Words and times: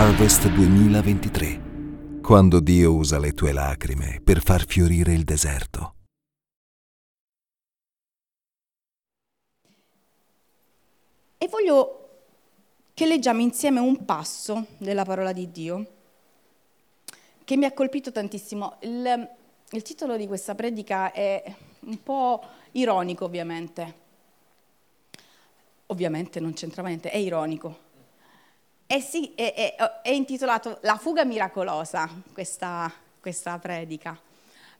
Harvest 0.00 0.46
2023, 0.50 2.20
quando 2.22 2.60
Dio 2.60 2.94
usa 2.94 3.18
le 3.18 3.32
tue 3.32 3.50
lacrime 3.50 4.20
per 4.22 4.40
far 4.40 4.64
fiorire 4.64 5.12
il 5.12 5.24
deserto. 5.24 5.94
E 11.36 11.48
voglio 11.48 12.10
che 12.94 13.06
leggiamo 13.06 13.40
insieme 13.40 13.80
un 13.80 14.04
passo 14.04 14.66
della 14.76 15.04
parola 15.04 15.32
di 15.32 15.50
Dio 15.50 15.86
che 17.42 17.56
mi 17.56 17.64
ha 17.64 17.72
colpito 17.72 18.12
tantissimo. 18.12 18.76
Il, 18.82 19.28
il 19.68 19.82
titolo 19.82 20.16
di 20.16 20.28
questa 20.28 20.54
predica 20.54 21.10
è 21.10 21.42
un 21.80 22.00
po' 22.04 22.40
ironico, 22.70 23.24
ovviamente. 23.24 23.94
Ovviamente 25.86 26.38
non 26.38 26.52
c'entra 26.52 26.84
niente, 26.84 27.10
è 27.10 27.16
ironico 27.16 27.86
è, 28.88 29.00
sì, 29.00 29.34
è, 29.34 29.52
è, 29.76 30.00
è, 30.00 30.10
intitolato 30.10 30.78
La 30.80 30.96
fuga 30.96 31.22
miracolosa, 31.22 32.08
questa, 32.32 32.90
questa 33.20 33.58
predica, 33.58 34.18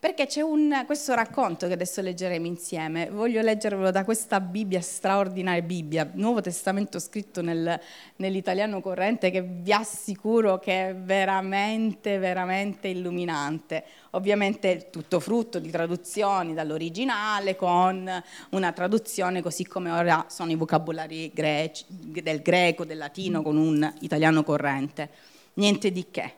perché 0.00 0.26
c'è 0.26 0.42
un, 0.42 0.84
questo 0.86 1.12
racconto 1.14 1.66
che 1.66 1.72
adesso 1.72 2.00
leggeremo 2.00 2.46
insieme. 2.46 3.10
Voglio 3.10 3.42
leggervelo 3.42 3.90
da 3.90 4.04
questa 4.04 4.38
Bibbia, 4.38 4.80
straordinaria 4.80 5.62
Bibbia, 5.62 6.08
Nuovo 6.14 6.40
Testamento 6.40 7.00
scritto 7.00 7.42
nel, 7.42 7.80
nell'italiano 8.16 8.80
corrente, 8.80 9.32
che 9.32 9.42
vi 9.42 9.72
assicuro 9.72 10.60
che 10.60 10.90
è 10.90 10.94
veramente, 10.94 12.18
veramente 12.18 12.86
illuminante. 12.86 13.82
Ovviamente 14.10 14.88
tutto 14.90 15.18
frutto 15.18 15.58
di 15.58 15.68
traduzioni 15.68 16.54
dall'originale 16.54 17.56
con 17.56 18.08
una 18.50 18.72
traduzione 18.72 19.42
così 19.42 19.66
come 19.66 19.90
ora 19.90 20.26
sono 20.28 20.52
i 20.52 20.54
vocabolari 20.54 21.32
greci, 21.34 21.84
del 21.88 22.40
greco, 22.40 22.84
del 22.84 22.98
latino 22.98 23.42
con 23.42 23.56
un 23.56 23.92
italiano 24.02 24.44
corrente. 24.44 25.10
Niente 25.54 25.90
di 25.90 26.06
che. 26.08 26.32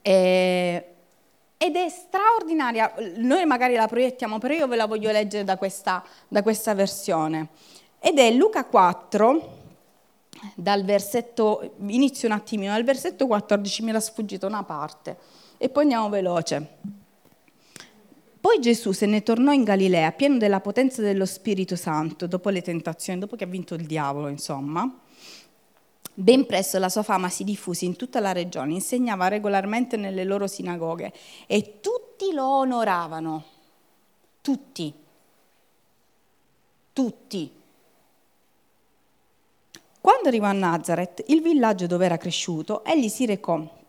E, 0.00 0.91
ed 1.62 1.76
è 1.76 1.88
straordinaria, 1.88 2.92
noi 3.18 3.46
magari 3.46 3.76
la 3.76 3.86
proiettiamo, 3.86 4.38
però 4.38 4.52
io 4.52 4.66
ve 4.66 4.74
la 4.74 4.86
voglio 4.86 5.12
leggere 5.12 5.44
da 5.44 5.56
questa, 5.56 6.04
da 6.26 6.42
questa 6.42 6.74
versione. 6.74 7.50
Ed 8.00 8.18
è 8.18 8.32
Luca 8.32 8.64
4, 8.64 9.60
dal 10.56 10.82
versetto, 10.84 11.74
inizio 11.86 12.26
un 12.26 12.34
attimino, 12.34 12.72
dal 12.72 12.82
versetto 12.82 13.28
14 13.28 13.82
mi 13.84 13.90
era 13.90 14.00
sfuggita 14.00 14.44
una 14.44 14.64
parte 14.64 15.16
e 15.56 15.68
poi 15.68 15.84
andiamo 15.84 16.08
veloce. 16.08 16.68
Poi 18.40 18.58
Gesù 18.58 18.90
se 18.90 19.06
ne 19.06 19.22
tornò 19.22 19.52
in 19.52 19.62
Galilea, 19.62 20.10
pieno 20.10 20.38
della 20.38 20.58
potenza 20.58 21.00
dello 21.00 21.26
Spirito 21.26 21.76
Santo, 21.76 22.26
dopo 22.26 22.48
le 22.48 22.60
tentazioni, 22.60 23.20
dopo 23.20 23.36
che 23.36 23.44
ha 23.44 23.46
vinto 23.46 23.74
il 23.74 23.86
diavolo, 23.86 24.26
insomma. 24.26 24.98
Ben 26.14 26.44
presto 26.46 26.78
la 26.78 26.88
sua 26.88 27.02
fama 27.02 27.28
si 27.30 27.42
diffuse 27.42 27.84
in 27.86 27.96
tutta 27.96 28.20
la 28.20 28.32
regione, 28.32 28.74
insegnava 28.74 29.28
regolarmente 29.28 29.96
nelle 29.96 30.24
loro 30.24 30.46
sinagoghe 30.46 31.12
e 31.46 31.80
tutti 31.80 32.32
lo 32.32 32.46
onoravano. 32.58 33.44
Tutti. 34.42 34.92
Tutti. 36.92 37.52
Quando 40.00 40.28
arrivò 40.28 40.46
a 40.46 40.52
Nazareth, 40.52 41.24
il 41.28 41.40
villaggio 41.40 41.86
dove 41.86 42.04
era 42.04 42.16
cresciuto, 42.16 42.84
egli 42.84 43.08
si 43.08 43.24
recò 43.24 43.80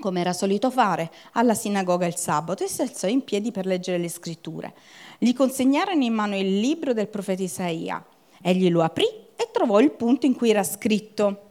come 0.00 0.20
era 0.20 0.32
solito 0.32 0.70
fare, 0.70 1.10
alla 1.32 1.54
sinagoga 1.54 2.06
il 2.06 2.16
sabato 2.16 2.64
e 2.64 2.68
si 2.68 2.82
alzò 2.82 3.06
in 3.06 3.22
piedi 3.22 3.52
per 3.52 3.64
leggere 3.64 3.98
le 3.98 4.08
scritture. 4.08 4.74
Gli 5.18 5.32
consegnarono 5.32 6.02
in 6.02 6.12
mano 6.12 6.36
il 6.36 6.58
libro 6.58 6.92
del 6.92 7.08
profeta 7.08 7.42
Isaia. 7.42 8.04
Egli 8.42 8.70
lo 8.70 8.82
aprì 8.82 9.06
e 9.36 9.48
trovò 9.52 9.80
il 9.80 9.92
punto 9.92 10.26
in 10.26 10.34
cui 10.34 10.50
era 10.50 10.64
scritto. 10.64 11.43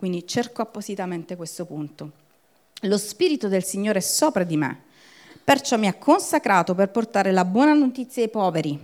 Quindi 0.00 0.26
cerco 0.26 0.62
appositamente 0.62 1.36
questo 1.36 1.66
punto. 1.66 2.10
Lo 2.84 2.96
Spirito 2.96 3.48
del 3.48 3.62
Signore 3.62 3.98
è 3.98 4.00
sopra 4.00 4.44
di 4.44 4.56
me, 4.56 4.84
perciò 5.44 5.76
mi 5.76 5.88
ha 5.88 5.92
consacrato 5.92 6.74
per 6.74 6.88
portare 6.88 7.32
la 7.32 7.44
buona 7.44 7.74
notizia 7.74 8.22
ai 8.22 8.30
poveri. 8.30 8.80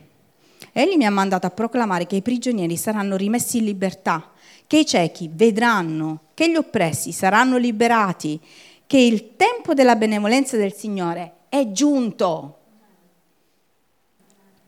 Egli 0.72 0.96
mi 0.96 1.06
ha 1.06 1.10
mandato 1.10 1.46
a 1.46 1.50
proclamare 1.50 2.06
che 2.06 2.16
i 2.16 2.20
prigionieri 2.20 2.76
saranno 2.76 3.16
rimessi 3.16 3.56
in 3.56 3.64
libertà, 3.64 4.32
che 4.66 4.80
i 4.80 4.84
ciechi 4.84 5.30
vedranno, 5.32 6.24
che 6.34 6.50
gli 6.50 6.56
oppressi 6.56 7.12
saranno 7.12 7.56
liberati, 7.56 8.38
che 8.86 8.98
il 8.98 9.36
tempo 9.36 9.72
della 9.72 9.96
benevolenza 9.96 10.58
del 10.58 10.74
Signore 10.74 11.32
è 11.48 11.72
giunto. 11.72 12.58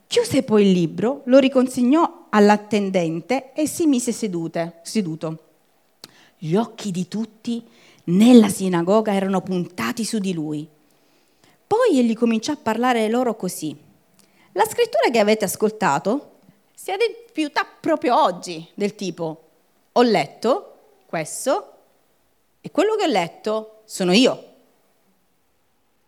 Chiuse 0.06 0.42
poi 0.44 0.62
il 0.62 0.72
libro, 0.72 1.20
lo 1.26 1.36
riconsegnò 1.36 2.28
all'attendente 2.30 3.52
e 3.52 3.66
si 3.66 3.84
mise 3.84 4.12
sedute, 4.12 4.78
seduto. 4.80 5.42
Gli 6.38 6.54
occhi 6.54 6.92
di 6.92 7.08
tutti 7.08 7.66
nella 8.04 8.48
sinagoga 8.48 9.12
erano 9.12 9.40
puntati 9.40 10.04
su 10.04 10.18
di 10.18 10.32
lui. 10.32 10.68
Poi 11.66 11.98
egli 11.98 12.14
cominciò 12.14 12.52
a 12.52 12.56
parlare 12.56 13.08
loro 13.08 13.34
così. 13.34 13.76
La 14.52 14.64
scrittura 14.64 15.10
che 15.10 15.18
avete 15.18 15.44
ascoltato 15.44 16.36
si 16.74 16.90
è 16.90 16.94
adempiuta 16.94 17.66
proprio 17.80 18.22
oggi, 18.22 18.66
del 18.74 18.94
tipo, 18.94 19.48
ho 19.92 20.02
letto 20.02 20.76
questo 21.06 21.72
e 22.60 22.70
quello 22.70 22.94
che 22.94 23.04
ho 23.04 23.08
letto 23.08 23.80
sono 23.84 24.12
io. 24.12 24.44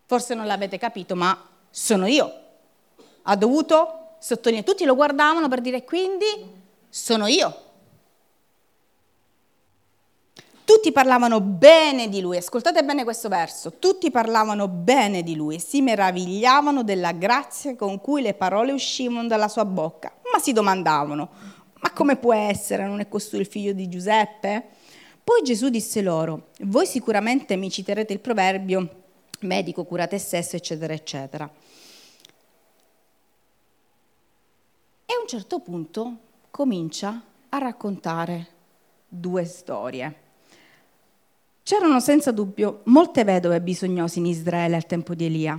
Forse 0.06 0.34
non 0.34 0.46
l'avete 0.46 0.78
capito, 0.78 1.16
ma 1.16 1.48
sono 1.70 2.06
io. 2.06 2.32
Ha 3.22 3.36
dovuto 3.36 4.14
sottolineare, 4.20 4.66
tutti 4.66 4.84
lo 4.84 4.94
guardavano 4.94 5.48
per 5.48 5.60
dire 5.60 5.84
quindi 5.84 6.26
sono 6.88 7.26
io. 7.26 7.68
Tutti 10.70 10.92
parlavano 10.92 11.40
bene 11.40 12.08
di 12.08 12.20
lui, 12.20 12.36
ascoltate 12.36 12.84
bene 12.84 13.02
questo 13.02 13.28
verso, 13.28 13.72
tutti 13.80 14.08
parlavano 14.12 14.68
bene 14.68 15.24
di 15.24 15.34
lui 15.34 15.58
si 15.58 15.82
meravigliavano 15.82 16.84
della 16.84 17.10
grazia 17.10 17.74
con 17.74 18.00
cui 18.00 18.22
le 18.22 18.34
parole 18.34 18.70
uscivano 18.70 19.26
dalla 19.26 19.48
sua 19.48 19.64
bocca, 19.64 20.14
ma 20.32 20.38
si 20.38 20.52
domandavano, 20.52 21.28
ma 21.80 21.92
come 21.92 22.14
può 22.14 22.32
essere, 22.32 22.86
non 22.86 23.00
è 23.00 23.08
costui 23.08 23.40
il 23.40 23.46
figlio 23.46 23.72
di 23.72 23.88
Giuseppe? 23.88 24.64
Poi 25.24 25.42
Gesù 25.42 25.70
disse 25.70 26.02
loro, 26.02 26.50
voi 26.60 26.86
sicuramente 26.86 27.56
mi 27.56 27.68
citerete 27.68 28.12
il 28.12 28.20
proverbio, 28.20 29.02
medico 29.40 29.84
cura 29.84 30.06
te 30.06 30.18
stesso, 30.18 30.54
eccetera, 30.54 30.92
eccetera. 30.92 31.50
E 35.04 35.12
a 35.12 35.20
un 35.20 35.26
certo 35.26 35.58
punto 35.58 36.16
comincia 36.52 37.20
a 37.48 37.58
raccontare 37.58 38.46
due 39.08 39.44
storie. 39.44 40.28
C'erano 41.70 42.00
senza 42.00 42.32
dubbio 42.32 42.80
molte 42.86 43.22
vedove 43.22 43.60
bisognose 43.60 44.18
in 44.18 44.26
Israele 44.26 44.74
al 44.74 44.86
tempo 44.86 45.14
di 45.14 45.26
Elia, 45.26 45.56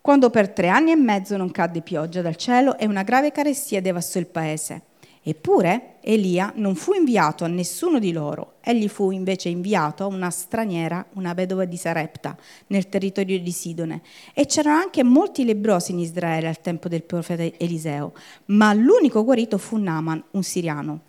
quando 0.00 0.28
per 0.28 0.48
tre 0.50 0.66
anni 0.66 0.90
e 0.90 0.96
mezzo 0.96 1.36
non 1.36 1.52
cadde 1.52 1.82
pioggia 1.82 2.20
dal 2.20 2.34
cielo 2.34 2.76
e 2.76 2.84
una 2.84 3.04
grave 3.04 3.30
carestia 3.30 3.80
devastò 3.80 4.18
il 4.18 4.26
paese. 4.26 4.82
Eppure 5.22 5.98
Elia 6.00 6.52
non 6.56 6.74
fu 6.74 6.94
inviato 6.94 7.44
a 7.44 7.46
nessuno 7.46 8.00
di 8.00 8.10
loro, 8.10 8.54
egli 8.60 8.88
fu 8.88 9.12
invece 9.12 9.48
inviato 9.48 10.02
a 10.02 10.08
una 10.08 10.30
straniera, 10.30 11.06
una 11.12 11.32
vedova 11.32 11.64
di 11.64 11.76
Sarepta, 11.76 12.36
nel 12.66 12.88
territorio 12.88 13.38
di 13.38 13.52
Sidone. 13.52 14.02
E 14.34 14.46
c'erano 14.46 14.80
anche 14.80 15.04
molti 15.04 15.44
lebrosi 15.44 15.92
in 15.92 16.00
Israele 16.00 16.48
al 16.48 16.60
tempo 16.60 16.88
del 16.88 17.04
profeta 17.04 17.44
Eliseo, 17.44 18.14
ma 18.46 18.72
l'unico 18.72 19.22
guarito 19.22 19.58
fu 19.58 19.76
Naaman, 19.76 20.24
un 20.32 20.42
siriano. 20.42 21.00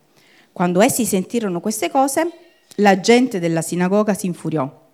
Quando 0.51 0.79
essi 0.81 1.05
sentirono 1.05 1.59
queste 1.59 1.89
cose, 1.89 2.46
la 2.77 2.99
gente 2.99 3.39
della 3.39 3.61
sinagoga 3.61 4.13
si 4.13 4.25
infuriò. 4.25 4.85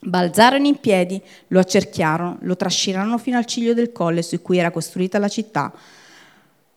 Balzarono 0.00 0.66
in 0.66 0.80
piedi, 0.80 1.22
lo 1.48 1.60
accerchiarono, 1.60 2.38
lo 2.40 2.56
trascinarono 2.56 3.18
fino 3.18 3.38
al 3.38 3.46
ciglio 3.46 3.72
del 3.72 3.92
colle 3.92 4.22
su 4.22 4.42
cui 4.42 4.58
era 4.58 4.72
costruita 4.72 5.18
la 5.18 5.28
città 5.28 5.72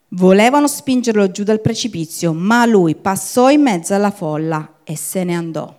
Volevano 0.10 0.68
spingerlo 0.68 1.30
giù 1.32 1.44
dal 1.44 1.60
precipizio, 1.60 2.32
ma 2.32 2.66
lui 2.66 2.96
passò 2.96 3.50
in 3.50 3.62
mezzo 3.62 3.94
alla 3.94 4.12
folla 4.12 4.76
e 4.84 4.96
se 4.96 5.24
ne 5.26 5.36
andò. 5.36 5.78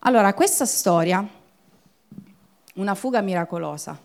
Allora, 0.00 0.34
questa 0.34 0.64
storia, 0.64 1.24
una 2.74 2.94
fuga 2.94 3.20
miracolosa, 3.20 3.96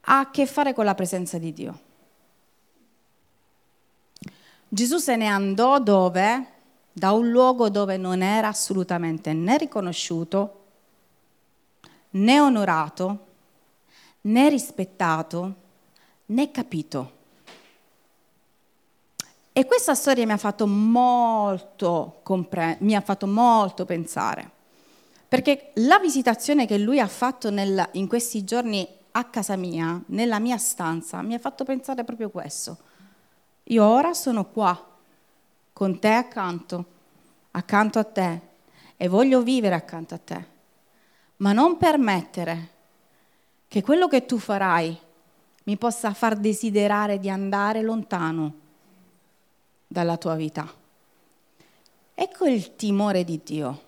ha 0.00 0.18
a 0.18 0.30
che 0.30 0.46
fare 0.46 0.72
con 0.72 0.86
la 0.86 0.94
presenza 0.94 1.36
di 1.36 1.52
Dio. 1.52 1.80
Gesù 4.68 4.96
se 4.96 5.16
ne 5.16 5.26
andò 5.26 5.78
dove? 5.80 6.46
Da 6.92 7.12
un 7.12 7.30
luogo 7.30 7.68
dove 7.68 7.96
non 7.96 8.22
era 8.22 8.48
assolutamente 8.48 9.32
né 9.32 9.56
riconosciuto, 9.56 10.64
né 12.10 12.40
onorato, 12.40 13.26
né 14.22 14.48
rispettato, 14.48 15.54
né 16.26 16.50
capito. 16.50 17.16
E 19.52 19.66
questa 19.66 19.94
storia 19.94 20.24
mi 20.24 20.32
ha 20.32 20.36
fatto 20.36 20.66
molto, 20.68 22.20
compre- 22.22 22.76
mi 22.80 22.94
ha 22.94 23.00
fatto 23.00 23.26
molto 23.26 23.84
pensare, 23.84 24.48
perché 25.26 25.72
la 25.74 25.98
visitazione 25.98 26.64
che 26.64 26.78
lui 26.78 27.00
ha 27.00 27.08
fatto 27.08 27.50
nel, 27.50 27.88
in 27.92 28.06
questi 28.06 28.44
giorni 28.44 28.86
a 29.12 29.24
casa 29.24 29.56
mia, 29.56 30.00
nella 30.06 30.38
mia 30.38 30.58
stanza, 30.58 31.22
mi 31.22 31.34
ha 31.34 31.40
fatto 31.40 31.64
pensare 31.64 32.04
proprio 32.04 32.30
questo. 32.30 32.76
Io 33.64 33.84
ora 33.84 34.14
sono 34.14 34.44
qua, 34.44 34.87
con 35.78 36.00
te 36.00 36.08
accanto, 36.08 36.84
accanto 37.52 38.00
a 38.00 38.04
te, 38.04 38.40
e 38.96 39.06
voglio 39.06 39.44
vivere 39.44 39.76
accanto 39.76 40.12
a 40.12 40.18
te, 40.18 40.44
ma 41.36 41.52
non 41.52 41.76
permettere 41.76 42.70
che 43.68 43.80
quello 43.80 44.08
che 44.08 44.26
tu 44.26 44.38
farai 44.38 44.98
mi 45.62 45.76
possa 45.76 46.14
far 46.14 46.34
desiderare 46.34 47.20
di 47.20 47.30
andare 47.30 47.82
lontano 47.82 48.54
dalla 49.86 50.16
tua 50.16 50.34
vita. 50.34 50.68
Ecco 52.12 52.44
il 52.46 52.74
timore 52.74 53.22
di 53.22 53.40
Dio. 53.44 53.82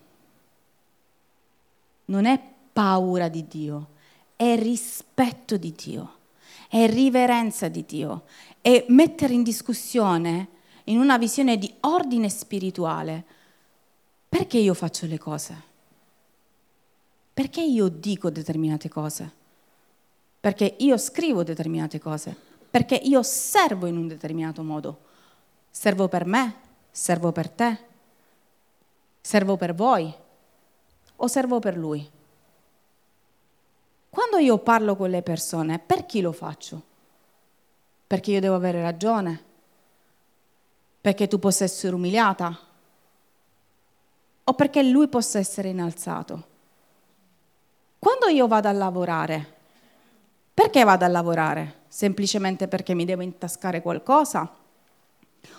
Non 2.05 2.23
è 2.23 2.41
paura 2.71 3.27
di 3.27 3.45
Dio, 3.49 3.87
è 4.37 4.57
rispetto 4.57 5.57
di 5.57 5.73
Dio, 5.73 6.15
è 6.69 6.89
riverenza 6.89 7.67
di 7.67 7.83
Dio, 7.85 8.23
è 8.61 8.85
mettere 8.87 9.33
in 9.33 9.43
discussione 9.43 10.50
in 10.85 10.97
una 10.97 11.17
visione 11.17 11.57
di 11.57 11.73
ordine 11.81 12.29
spirituale. 12.29 13.23
Perché 14.27 14.57
io 14.57 14.73
faccio 14.73 15.05
le 15.05 15.17
cose? 15.17 15.61
Perché 17.33 17.61
io 17.61 17.87
dico 17.87 18.29
determinate 18.29 18.89
cose? 18.89 19.39
perché 20.41 20.75
io 20.79 20.97
scrivo 20.97 21.43
determinate 21.43 21.99
cose, 21.99 22.35
perché 22.71 22.95
io 22.95 23.21
servo 23.21 23.85
in 23.85 23.95
un 23.95 24.07
determinato 24.07 24.63
modo. 24.63 25.09
Servo 25.69 26.07
per 26.07 26.25
me, 26.25 26.55
servo 26.89 27.31
per 27.31 27.47
te, 27.47 27.79
servo 29.21 29.55
per 29.55 29.75
voi 29.75 30.11
o 31.17 31.27
servo 31.27 31.59
per 31.59 31.77
lui. 31.77 32.09
Quando 34.09 34.39
io 34.39 34.57
parlo 34.57 34.95
con 34.95 35.11
le 35.11 35.21
persone, 35.21 35.77
per 35.77 36.07
chi 36.07 36.21
lo 36.21 36.31
faccio? 36.31 36.81
Perché 38.07 38.31
io 38.31 38.39
devo 38.39 38.55
avere 38.55 38.81
ragione? 38.81 39.43
Perché 41.01 41.27
tu 41.27 41.39
possa 41.39 41.63
essere 41.63 41.95
umiliata? 41.95 42.57
O 44.43 44.53
perché 44.53 44.83
lui 44.83 45.07
possa 45.07 45.39
essere 45.39 45.69
innalzato? 45.69 46.49
Quando 47.97 48.27
io 48.27 48.47
vado 48.47 48.67
a 48.67 48.71
lavorare, 48.71 49.53
perché 50.53 50.83
vado 50.83 51.05
a 51.05 51.07
lavorare? 51.07 51.79
Semplicemente 51.87 52.67
perché 52.67 52.93
mi 52.93 53.05
devo 53.05 53.23
intascare 53.23 53.81
qualcosa? 53.81 54.47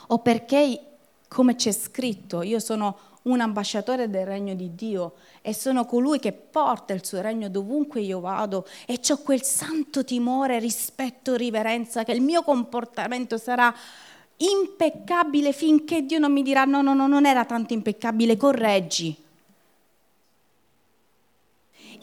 O 0.08 0.18
perché, 0.18 0.80
come 1.26 1.56
c'è 1.56 1.72
scritto, 1.72 2.42
io 2.42 2.60
sono 2.60 3.10
un 3.22 3.40
ambasciatore 3.40 4.10
del 4.10 4.26
regno 4.26 4.54
di 4.54 4.74
Dio 4.74 5.14
e 5.42 5.54
sono 5.54 5.86
colui 5.86 6.18
che 6.18 6.32
porta 6.32 6.92
il 6.92 7.04
suo 7.04 7.20
regno 7.20 7.48
dovunque 7.48 8.00
io 8.00 8.20
vado 8.20 8.66
e 8.86 9.00
ho 9.08 9.16
quel 9.18 9.42
santo 9.42 10.04
timore, 10.04 10.58
rispetto, 10.58 11.36
riverenza 11.36 12.04
che 12.04 12.12
il 12.12 12.20
mio 12.20 12.42
comportamento 12.42 13.38
sarà 13.38 13.72
impeccabile 14.38 15.52
finché 15.52 16.02
Dio 16.02 16.18
non 16.18 16.32
mi 16.32 16.42
dirà 16.42 16.64
no, 16.64 16.82
no, 16.82 16.94
no, 16.94 17.06
non 17.06 17.26
era 17.26 17.44
tanto 17.44 17.72
impeccabile, 17.72 18.36
correggi. 18.36 19.16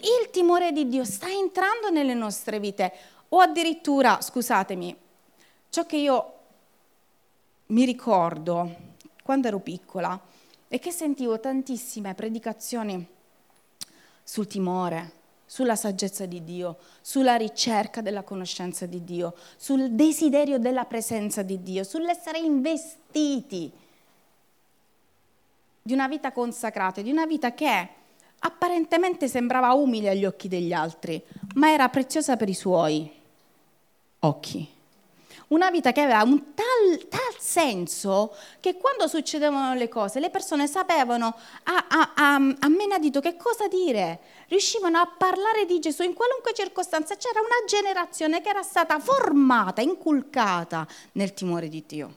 Il 0.02 0.30
timore 0.30 0.72
di 0.72 0.88
Dio 0.88 1.04
sta 1.04 1.28
entrando 1.30 1.90
nelle 1.90 2.14
nostre 2.14 2.58
vite. 2.58 2.92
O 3.30 3.38
addirittura, 3.38 4.20
scusatemi, 4.20 4.96
ciò 5.68 5.84
che 5.86 5.96
io 5.96 6.34
mi 7.66 7.84
ricordo 7.84 8.88
quando 9.22 9.46
ero 9.46 9.60
piccola 9.60 10.18
è 10.66 10.78
che 10.78 10.90
sentivo 10.90 11.38
tantissime 11.38 12.14
predicazioni 12.14 13.06
sul 14.22 14.46
timore, 14.46 15.12
sulla 15.50 15.74
saggezza 15.74 16.26
di 16.26 16.44
Dio, 16.44 16.78
sulla 17.00 17.34
ricerca 17.34 18.02
della 18.02 18.22
conoscenza 18.22 18.86
di 18.86 19.02
Dio, 19.02 19.34
sul 19.56 19.90
desiderio 19.90 20.60
della 20.60 20.84
presenza 20.84 21.42
di 21.42 21.60
Dio, 21.60 21.82
sull'essere 21.82 22.38
investiti 22.38 23.68
di 25.82 25.92
una 25.92 26.06
vita 26.06 26.30
consacrata, 26.30 27.00
di 27.00 27.10
una 27.10 27.26
vita 27.26 27.52
che 27.52 27.88
apparentemente 28.38 29.26
sembrava 29.26 29.72
umile 29.72 30.10
agli 30.10 30.24
occhi 30.24 30.46
degli 30.46 30.72
altri, 30.72 31.20
ma 31.54 31.72
era 31.72 31.88
preziosa 31.88 32.36
per 32.36 32.48
i 32.48 32.54
suoi 32.54 33.12
occhi. 34.20 34.79
Una 35.50 35.70
vita 35.72 35.90
che 35.90 36.02
aveva 36.02 36.22
un 36.22 36.54
tal, 36.54 37.08
tal 37.08 37.34
senso 37.40 38.32
che 38.60 38.76
quando 38.76 39.08
succedevano 39.08 39.74
le 39.74 39.88
cose 39.88 40.20
le 40.20 40.30
persone 40.30 40.68
sapevano 40.68 41.34
a, 41.64 41.86
a, 41.88 42.12
a, 42.14 42.34
a 42.36 42.68
menadito 42.68 43.18
che 43.18 43.36
cosa 43.36 43.66
dire, 43.66 44.20
riuscivano 44.46 44.98
a 44.98 45.08
parlare 45.08 45.64
di 45.66 45.80
Gesù 45.80 46.04
in 46.04 46.14
qualunque 46.14 46.52
circostanza. 46.54 47.16
C'era 47.16 47.40
una 47.40 47.66
generazione 47.66 48.40
che 48.40 48.48
era 48.48 48.62
stata 48.62 49.00
formata, 49.00 49.80
inculcata 49.80 50.86
nel 51.12 51.34
timore 51.34 51.68
di 51.68 51.82
Dio. 51.84 52.14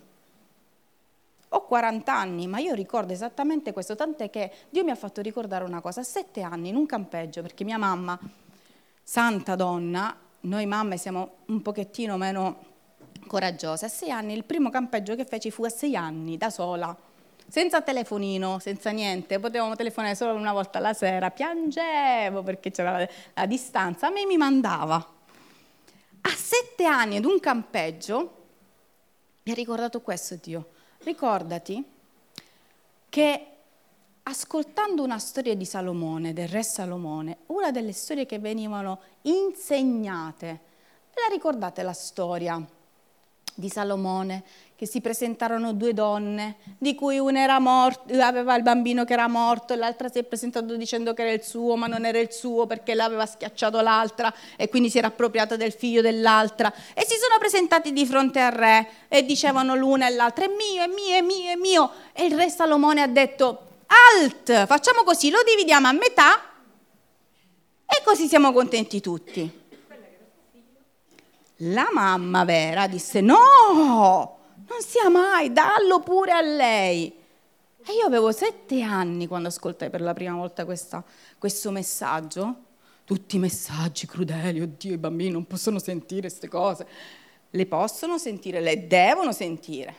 Ho 1.49 1.65
40 1.65 2.13
anni, 2.13 2.45
ma 2.45 2.59
io 2.59 2.75
ricordo 2.75 3.13
esattamente 3.13 3.73
questo, 3.73 3.95
tant'è 3.95 4.29
che 4.29 4.51
Dio 4.69 4.83
mi 4.83 4.91
ha 4.91 4.95
fatto 4.95 5.21
ricordare 5.21 5.63
una 5.63 5.81
cosa, 5.81 6.01
a 6.01 6.03
sette 6.03 6.41
anni 6.41 6.69
in 6.69 6.75
un 6.75 6.85
campeggio, 6.85 7.41
perché 7.41 7.63
mia 7.63 7.79
mamma, 7.79 8.19
santa 9.01 9.55
donna, 9.55 10.15
noi 10.41 10.67
mamme 10.67 10.97
siamo 10.97 11.37
un 11.47 11.63
pochettino 11.63 12.15
meno 12.15 12.72
coraggiose, 13.33 13.85
a 13.85 13.89
sei 13.89 14.11
anni 14.11 14.33
il 14.33 14.43
primo 14.43 14.69
campeggio 14.69 15.15
che 15.15 15.25
feci 15.25 15.49
fu 15.49 15.65
a 15.65 15.69
sei 15.69 15.95
anni, 15.95 16.37
da 16.37 16.51
sola, 16.51 16.95
senza 17.47 17.81
telefonino, 17.81 18.59
senza 18.59 18.91
niente, 18.91 19.39
potevamo 19.39 19.75
telefonare 19.75 20.13
solo 20.13 20.35
una 20.35 20.53
volta 20.53 20.77
alla 20.77 20.93
sera, 20.93 21.31
piangevo 21.31 22.43
perché 22.43 22.69
c'era 22.69 22.99
la, 22.99 23.09
la 23.33 23.45
distanza, 23.47 24.05
a 24.05 24.09
me 24.11 24.27
mi 24.27 24.37
mandava. 24.37 24.97
A 24.97 26.29
sette 26.29 26.85
anni 26.85 27.17
ad 27.17 27.25
un 27.25 27.39
campeggio 27.39 28.43
mi 29.41 29.51
ha 29.51 29.55
ricordato 29.55 30.01
questo 30.01 30.37
Dio. 30.39 30.67
Ricordati 30.99 31.83
che 33.09 33.47
ascoltando 34.21 35.01
una 35.01 35.17
storia 35.17 35.55
di 35.55 35.65
Salomone, 35.65 36.33
del 36.33 36.49
re 36.49 36.61
Salomone, 36.61 37.37
una 37.47 37.71
delle 37.71 37.93
storie 37.93 38.27
che 38.27 38.37
venivano 38.37 38.99
insegnate, 39.23 40.47
ve 41.13 41.21
la 41.27 41.33
ricordate 41.33 41.81
la 41.81 41.93
storia 41.93 42.63
di 43.55 43.69
Salomone 43.69 44.43
che 44.83 44.89
si 44.89 44.99
presentarono 44.99 45.71
due 45.71 45.93
donne, 45.93 46.55
di 46.77 46.93
cui 46.93 47.17
una 47.17 47.39
era 47.39 47.57
morta, 47.57 48.27
aveva 48.27 48.53
il 48.55 48.63
bambino 48.63 49.05
che 49.05 49.13
era 49.13 49.29
morto 49.29 49.71
e 49.71 49.77
l'altra 49.77 50.09
si 50.09 50.19
è 50.19 50.23
presentata 50.23 50.75
dicendo 50.75 51.13
che 51.13 51.21
era 51.21 51.31
il 51.31 51.41
suo, 51.41 51.77
ma 51.77 51.87
non 51.87 52.03
era 52.03 52.19
il 52.19 52.33
suo 52.33 52.67
perché 52.67 52.93
l'aveva 52.93 53.25
schiacciato 53.25 53.79
l'altra 53.79 54.33
e 54.57 54.67
quindi 54.67 54.89
si 54.89 54.97
era 54.97 55.07
appropriata 55.07 55.55
del 55.55 55.71
figlio 55.71 56.01
dell'altra. 56.01 56.73
E 56.93 57.05
si 57.07 57.15
sono 57.17 57.39
presentati 57.39 57.93
di 57.93 58.05
fronte 58.05 58.41
al 58.41 58.51
re 58.51 58.89
e 59.07 59.23
dicevano 59.23 59.73
l'una 59.73 60.07
e 60.07 60.09
l'altra, 60.09 60.43
è 60.43 60.49
mio, 60.49 60.83
è 60.83 60.87
mio, 60.87 61.15
è 61.15 61.21
mio, 61.21 61.51
è 61.51 61.55
mio. 61.55 61.91
E 62.11 62.25
il 62.25 62.35
re 62.35 62.49
Salomone 62.49 63.01
ha 63.01 63.07
detto, 63.07 63.67
alt, 64.19 64.65
facciamo 64.65 65.03
così, 65.03 65.29
lo 65.29 65.39
dividiamo 65.45 65.87
a 65.87 65.93
metà 65.93 66.41
e 67.85 68.01
così 68.03 68.27
siamo 68.27 68.51
contenti 68.51 68.99
tutti. 68.99 69.61
La 71.67 71.87
mamma 71.93 72.43
vera 72.43 72.87
disse, 72.87 73.21
no, 73.21 74.37
Non 74.67 74.81
sia 74.81 75.09
mai, 75.09 75.51
dallo 75.51 75.99
pure 75.99 76.31
a 76.31 76.41
lei. 76.41 77.21
E 77.85 77.93
io 77.93 78.05
avevo 78.05 78.31
sette 78.31 78.81
anni 78.81 79.27
quando 79.27 79.49
ascoltai 79.49 79.89
per 79.89 80.01
la 80.01 80.13
prima 80.13 80.35
volta 80.35 80.65
questa, 80.65 81.03
questo 81.37 81.69
messaggio. 81.71 82.55
Tutti 83.05 83.35
i 83.35 83.39
messaggi 83.39 84.07
crudeli, 84.07 84.61
oddio, 84.61 84.93
i 84.93 84.97
bambini 84.97 85.31
non 85.31 85.45
possono 85.45 85.79
sentire 85.79 86.21
queste 86.21 86.47
cose. 86.47 86.87
Le 87.49 87.65
possono 87.65 88.17
sentire, 88.17 88.61
le 88.61 88.87
devono 88.87 89.31
sentire. 89.31 89.95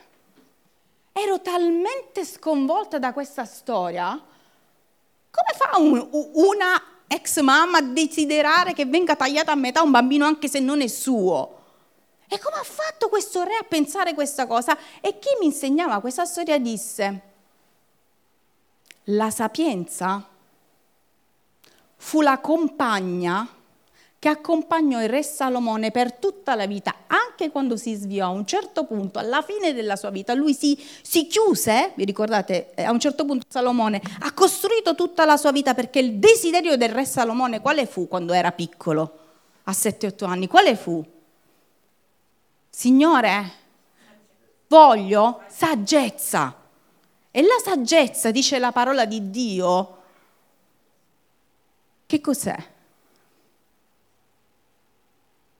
Ero 1.11 1.39
talmente 1.41 2.25
sconvolta 2.25 2.99
da 2.99 3.13
questa 3.13 3.45
storia. 3.45 4.11
Come 4.11 5.53
fa 5.55 5.77
un, 5.77 6.09
una 6.33 6.81
ex 7.07 7.39
mamma 7.39 7.81
desiderare 7.81 8.73
che 8.73 8.85
venga 8.85 9.15
tagliata 9.15 9.51
a 9.51 9.55
metà 9.55 9.81
un 9.81 9.91
bambino 9.91 10.25
anche 10.25 10.47
se 10.47 10.59
non 10.59 10.81
è 10.81 10.87
suo? 10.87 11.63
E 12.27 12.39
come 12.39 12.57
ha 12.57 12.63
fatto 12.63 13.07
questo 13.09 13.43
re 13.43 13.55
a 13.55 13.63
pensare 13.63 14.13
questa 14.13 14.47
cosa? 14.47 14.77
E 14.99 15.19
chi 15.19 15.29
mi 15.39 15.45
insegnava 15.45 15.99
questa 15.99 16.25
storia 16.25 16.57
disse, 16.57 17.21
la 19.05 19.29
sapienza 19.29 20.27
fu 21.97 22.21
la 22.21 22.39
compagna 22.39 23.47
che 24.25 24.31
accompagnò 24.31 25.03
il 25.03 25.07
re 25.07 25.21
Salomone 25.21 25.91
per 25.91 26.13
tutta 26.13 26.55
la 26.55 26.65
vita, 26.65 26.95
anche 27.05 27.51
quando 27.51 27.77
si 27.77 27.93
sviò 27.93 28.25
a 28.25 28.29
un 28.29 28.47
certo 28.47 28.85
punto, 28.85 29.19
alla 29.19 29.43
fine 29.43 29.71
della 29.71 29.95
sua 29.95 30.09
vita, 30.09 30.33
lui 30.33 30.55
si, 30.55 30.75
si 31.03 31.27
chiuse, 31.27 31.91
vi 31.93 32.05
ricordate, 32.05 32.73
eh, 32.73 32.85
a 32.85 32.91
un 32.91 32.99
certo 32.99 33.23
punto 33.23 33.45
Salomone 33.47 34.01
ha 34.21 34.33
costruito 34.33 34.95
tutta 34.95 35.25
la 35.25 35.37
sua 35.37 35.51
vita 35.51 35.75
perché 35.75 35.99
il 35.99 36.15
desiderio 36.15 36.75
del 36.75 36.89
re 36.89 37.05
Salomone 37.05 37.61
quale 37.61 37.85
fu 37.85 38.07
quando 38.07 38.33
era 38.33 38.51
piccolo, 38.51 39.19
a 39.65 39.71
7-8 39.71 40.25
anni, 40.25 40.47
quale 40.47 40.75
fu? 40.75 41.05
Signore, 42.67 43.51
voglio 44.69 45.41
saggezza. 45.49 46.63
E 47.29 47.41
la 47.43 47.61
saggezza, 47.63 48.31
dice 48.31 48.57
la 48.57 48.71
parola 48.71 49.05
di 49.05 49.29
Dio, 49.29 49.97
che 52.07 52.19
cos'è? 52.19 52.73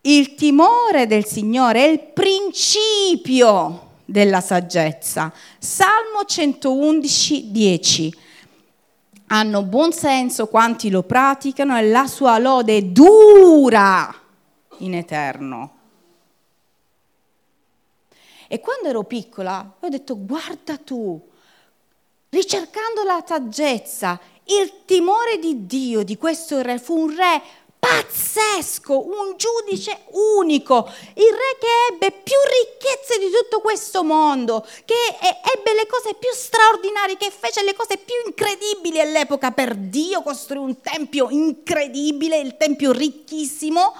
Il 0.07 0.35
timore 0.35 1.07
del 1.07 1.25
Signore 1.25 1.83
è 1.83 1.87
il 1.87 1.99
principio 1.99 3.93
della 4.05 4.39
saggezza. 4.39 5.33
Salmo 5.57 6.23
111, 6.23 7.51
10. 7.51 8.17
Hanno 9.27 9.63
buon 9.63 9.93
senso 9.93 10.45
quanti 10.45 10.91
lo 10.91 11.01
praticano 11.01 11.75
e 11.75 11.89
la 11.89 12.05
sua 12.05 12.37
lode 12.37 12.91
dura 12.91 14.13
in 14.77 14.93
eterno. 14.93 15.73
E 18.47 18.59
quando 18.59 18.89
ero 18.89 19.05
piccola 19.05 19.73
ho 19.79 19.89
detto 19.89 20.23
guarda 20.23 20.77
tu, 20.77 21.19
ricercando 22.29 23.01
la 23.03 23.23
saggezza, 23.25 24.19
il 24.43 24.83
timore 24.85 25.39
di 25.39 25.65
Dio 25.65 26.03
di 26.03 26.15
questo 26.15 26.61
re 26.61 26.77
fu 26.77 26.95
un 26.95 27.15
re 27.15 27.41
pazzesco, 27.85 29.05
un 29.05 29.35
giudice 29.37 30.05
unico, 30.39 30.89
il 31.13 31.31
re 31.31 31.57
che 31.59 31.93
ebbe 31.93 32.11
più 32.23 32.35
ricchezze 32.63 33.19
di 33.19 33.29
tutto 33.29 33.61
questo 33.61 34.03
mondo, 34.03 34.65
che 34.85 34.95
ebbe 35.21 35.73
le 35.75 35.85
cose 35.85 36.15
più 36.15 36.29
straordinarie, 36.33 37.15
che 37.15 37.29
fece 37.29 37.63
le 37.63 37.75
cose 37.75 37.97
più 37.97 38.15
incredibili 38.25 38.99
all'epoca 38.99 39.51
per 39.51 39.75
Dio, 39.75 40.23
costruì 40.23 40.57
un 40.57 40.81
tempio 40.81 41.29
incredibile, 41.29 42.39
il 42.39 42.57
tempio 42.57 42.91
ricchissimo, 42.91 43.93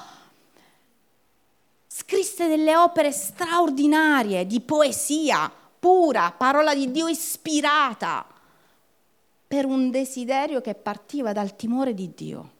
scrisse 1.87 2.47
delle 2.47 2.75
opere 2.75 3.11
straordinarie 3.11 4.47
di 4.47 4.61
poesia, 4.61 5.51
pura, 5.79 6.33
parola 6.35 6.73
di 6.73 6.89
Dio 6.89 7.07
ispirata, 7.07 8.25
per 9.47 9.65
un 9.65 9.91
desiderio 9.91 10.59
che 10.59 10.73
partiva 10.73 11.33
dal 11.33 11.55
timore 11.55 11.93
di 11.93 12.11
Dio. 12.15 12.53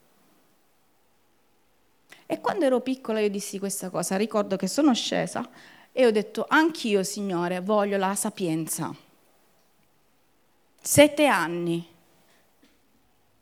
E 2.28 2.42
quando 2.42 2.66
ero 2.66 2.82
piccola 2.82 3.20
io 3.20 3.30
dissi 3.30 3.60
questa 3.60 3.90
cosa, 3.90 4.18
ricordo 4.18 4.56
che 4.56 4.68
sono 4.68 4.94
scesa 4.94 5.48
e 5.92 6.06
ho 6.06 6.12
detto, 6.12 6.46
anch'io 6.48 7.04
Signore 7.04 7.62
voglio 7.62 7.98
la 7.98 8.16
sapienza. 8.16 8.94
Sette 10.82 11.26
anni. 11.26 11.88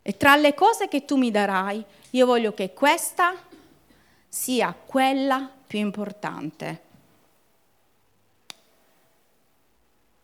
E 0.02 0.16
tra 0.16 0.36
le 0.36 0.54
cose 0.54 0.86
che 0.86 1.04
tu 1.04 1.16
mi 1.16 1.30
darai, 1.30 1.82
io 2.10 2.26
voglio 2.26 2.52
che 2.52 2.74
questa 2.74 3.34
sia 4.28 4.72
quella 4.74 5.50
più 5.66 5.78
importante. 5.78 6.82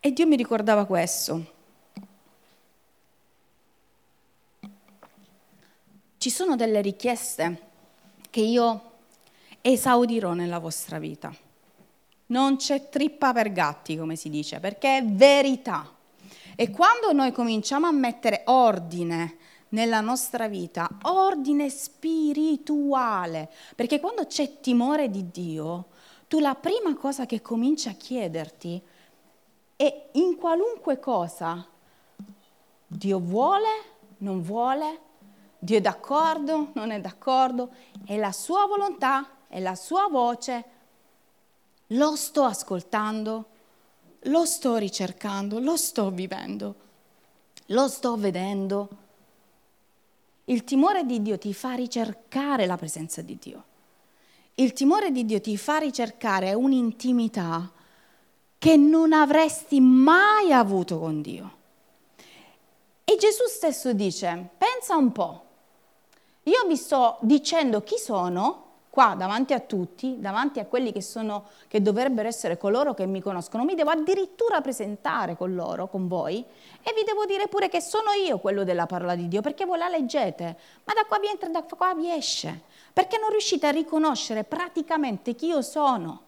E 0.00 0.12
Dio 0.12 0.26
mi 0.26 0.36
ricordava 0.36 0.84
questo. 0.84 1.52
Ci 6.18 6.30
sono 6.30 6.56
delle 6.56 6.82
richieste 6.82 7.69
che 8.30 8.40
io 8.40 8.90
esaudirò 9.60 10.32
nella 10.32 10.58
vostra 10.58 10.98
vita. 10.98 11.34
Non 12.26 12.56
c'è 12.56 12.88
trippa 12.88 13.32
per 13.32 13.52
gatti, 13.52 13.96
come 13.96 14.16
si 14.16 14.30
dice, 14.30 14.60
perché 14.60 14.98
è 14.98 15.04
verità. 15.04 15.92
E 16.54 16.70
quando 16.70 17.12
noi 17.12 17.32
cominciamo 17.32 17.86
a 17.86 17.92
mettere 17.92 18.42
ordine 18.46 19.36
nella 19.70 20.00
nostra 20.00 20.48
vita, 20.48 20.88
ordine 21.02 21.68
spirituale, 21.68 23.50
perché 23.74 24.00
quando 24.00 24.26
c'è 24.26 24.60
timore 24.60 25.10
di 25.10 25.30
Dio, 25.30 25.86
tu 26.28 26.38
la 26.38 26.54
prima 26.54 26.94
cosa 26.94 27.26
che 27.26 27.42
cominci 27.42 27.88
a 27.88 27.92
chiederti 27.92 28.80
e 29.76 30.08
in 30.12 30.36
qualunque 30.36 31.00
cosa 31.00 31.66
Dio 32.86 33.18
vuole, 33.18 33.68
non 34.18 34.42
vuole, 34.42 35.00
Dio 35.62 35.76
è 35.76 35.80
d'accordo, 35.82 36.70
non 36.72 36.90
è 36.90 37.00
d'accordo, 37.00 37.68
è 38.06 38.16
la 38.16 38.32
sua 38.32 38.66
volontà, 38.66 39.28
è 39.46 39.60
la 39.60 39.74
sua 39.74 40.08
voce, 40.08 40.64
lo 41.88 42.16
sto 42.16 42.44
ascoltando, 42.44 43.44
lo 44.20 44.46
sto 44.46 44.76
ricercando, 44.76 45.58
lo 45.58 45.76
sto 45.76 46.10
vivendo, 46.10 46.74
lo 47.66 47.88
sto 47.88 48.16
vedendo. 48.16 48.88
Il 50.44 50.64
timore 50.64 51.04
di 51.04 51.20
Dio 51.20 51.36
ti 51.36 51.52
fa 51.52 51.74
ricercare 51.74 52.64
la 52.64 52.76
presenza 52.76 53.20
di 53.20 53.36
Dio. 53.38 53.64
Il 54.54 54.72
timore 54.72 55.10
di 55.10 55.26
Dio 55.26 55.42
ti 55.42 55.58
fa 55.58 55.76
ricercare 55.76 56.54
un'intimità 56.54 57.70
che 58.56 58.76
non 58.76 59.12
avresti 59.12 59.78
mai 59.80 60.52
avuto 60.52 60.98
con 60.98 61.20
Dio. 61.20 61.58
E 63.04 63.16
Gesù 63.16 63.44
stesso 63.46 63.92
dice, 63.92 64.50
pensa 64.56 64.96
un 64.96 65.12
po', 65.12 65.44
io 66.44 66.64
vi 66.66 66.76
sto 66.76 67.18
dicendo 67.20 67.82
chi 67.82 67.98
sono 67.98 68.68
qua 68.90 69.14
davanti 69.16 69.52
a 69.52 69.60
tutti, 69.60 70.18
davanti 70.18 70.58
a 70.58 70.66
quelli 70.66 70.90
che, 70.90 71.00
sono, 71.00 71.46
che 71.68 71.80
dovrebbero 71.80 72.26
essere 72.26 72.58
coloro 72.58 72.92
che 72.92 73.06
mi 73.06 73.20
conoscono, 73.20 73.64
mi 73.64 73.74
devo 73.74 73.90
addirittura 73.90 74.60
presentare 74.60 75.36
con 75.36 75.54
loro, 75.54 75.86
con 75.86 76.08
voi, 76.08 76.38
e 76.82 76.92
vi 76.94 77.04
devo 77.04 77.24
dire 77.24 77.46
pure 77.46 77.68
che 77.68 77.80
sono 77.80 78.10
io 78.12 78.38
quello 78.38 78.64
della 78.64 78.86
parola 78.86 79.14
di 79.14 79.28
Dio, 79.28 79.42
perché 79.42 79.64
voi 79.64 79.78
la 79.78 79.88
leggete, 79.88 80.56
ma 80.84 80.92
da 80.92 81.04
qua 81.06 81.18
vi 81.18 81.28
entra, 81.28 81.48
da 81.48 81.62
qua 81.62 81.94
vi 81.94 82.10
esce, 82.10 82.62
perché 82.92 83.16
non 83.18 83.30
riuscite 83.30 83.68
a 83.68 83.70
riconoscere 83.70 84.42
praticamente 84.42 85.34
chi 85.34 85.46
io 85.46 85.62
sono 85.62 86.22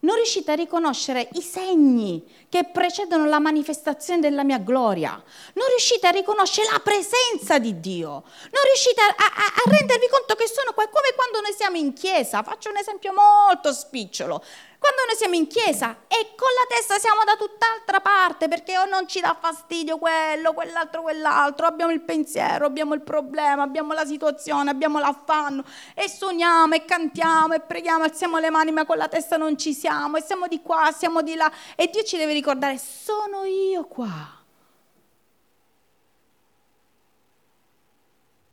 non 0.00 0.16
riuscite 0.16 0.52
a 0.52 0.54
riconoscere 0.54 1.28
i 1.32 1.42
segni 1.42 2.24
che 2.48 2.64
precedono 2.64 3.26
la 3.26 3.38
manifestazione 3.38 4.20
della 4.20 4.44
mia 4.44 4.58
gloria, 4.58 5.10
non 5.54 5.66
riuscite 5.68 6.06
a 6.06 6.10
riconoscere 6.10 6.70
la 6.70 6.80
presenza 6.80 7.58
di 7.58 7.80
Dio, 7.80 8.08
non 8.10 8.62
riuscite 8.64 9.00
a, 9.00 9.06
a, 9.08 9.62
a 9.64 9.70
rendervi 9.70 10.08
conto 10.08 10.34
che 10.34 10.46
sono 10.46 10.72
qua, 10.72 10.86
come 10.88 11.12
quando 11.14 11.40
noi 11.40 11.52
siamo 11.52 11.76
in 11.76 11.92
chiesa, 11.92 12.42
faccio 12.42 12.70
un 12.70 12.76
esempio 12.76 13.12
molto 13.12 13.72
spicciolo, 13.72 14.42
quando 14.80 15.02
noi 15.06 15.14
siamo 15.14 15.34
in 15.34 15.46
chiesa 15.46 16.04
e 16.08 16.34
con 16.34 16.48
la 16.48 16.74
testa 16.74 16.98
siamo 16.98 17.22
da 17.22 17.36
tutt'altra 17.36 18.00
parte 18.00 18.48
perché 18.48 18.78
o 18.78 18.86
non 18.86 19.06
ci 19.06 19.20
dà 19.20 19.36
fastidio 19.38 19.98
quello, 19.98 20.54
quell'altro, 20.54 21.02
quell'altro, 21.02 21.66
abbiamo 21.66 21.92
il 21.92 22.00
pensiero, 22.00 22.64
abbiamo 22.64 22.94
il 22.94 23.02
problema, 23.02 23.62
abbiamo 23.62 23.92
la 23.92 24.06
situazione, 24.06 24.70
abbiamo 24.70 24.98
l'affanno 24.98 25.64
e 25.94 26.08
suoniamo 26.08 26.74
e 26.76 26.86
cantiamo 26.86 27.52
e 27.52 27.60
preghiamo, 27.60 28.04
alziamo 28.04 28.38
le 28.38 28.48
mani 28.48 28.72
ma 28.72 28.86
con 28.86 28.96
la 28.96 29.06
testa 29.06 29.36
non 29.36 29.58
ci 29.58 29.74
siamo 29.74 30.16
e 30.16 30.22
siamo 30.22 30.48
di 30.48 30.62
qua, 30.62 30.90
siamo 30.96 31.20
di 31.20 31.34
là 31.34 31.52
e 31.76 31.90
Dio 31.92 32.02
ci 32.02 32.16
deve 32.16 32.32
ricordare, 32.32 32.78
sono 32.78 33.44
io 33.44 33.84
qua. 33.84 34.38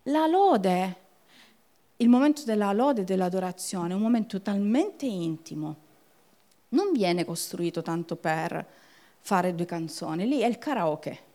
La 0.03 0.27
lode, 0.27 1.01
il 1.97 2.09
momento 2.09 2.43
della 2.43 2.73
lode 2.73 3.01
e 3.01 3.03
dell'adorazione 3.05 3.93
è 3.93 3.95
un 3.95 4.01
momento 4.01 4.41
talmente 4.41 5.05
intimo 5.05 5.85
non 6.69 6.91
viene 6.91 7.25
costruito 7.25 7.81
tanto 7.81 8.15
per 8.15 8.65
fare 9.19 9.55
due 9.55 9.65
canzoni, 9.65 10.27
lì 10.27 10.39
è 10.39 10.47
il 10.47 10.57
karaoke. 10.57 11.25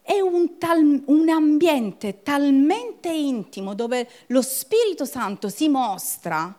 È 0.00 0.18
un, 0.18 0.58
tal, 0.58 1.02
un, 1.06 1.28
ambiente 1.28 2.22
talmente 2.22 3.08
intimo 3.08 3.74
dove 3.74 4.08
lo 4.26 4.42
Spirito 4.42 5.04
Santo 5.04 5.48
si 5.48 5.68
mostra, 5.68 6.52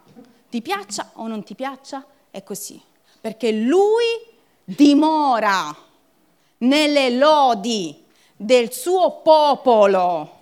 ti 0.50 0.62
piaccia 0.62 1.12
o 1.16 1.28
non 1.28 1.44
ti 1.44 1.56
piaccia, 1.56 2.06
è 2.32 2.42
così. 2.44 2.82
perché 3.20 3.52
lui 3.52 4.06
dimora 4.64 5.76
nelle 6.60 7.10
lodi 7.12 8.04
del 8.36 8.72
suo 8.72 9.22
popolo. 9.22 10.42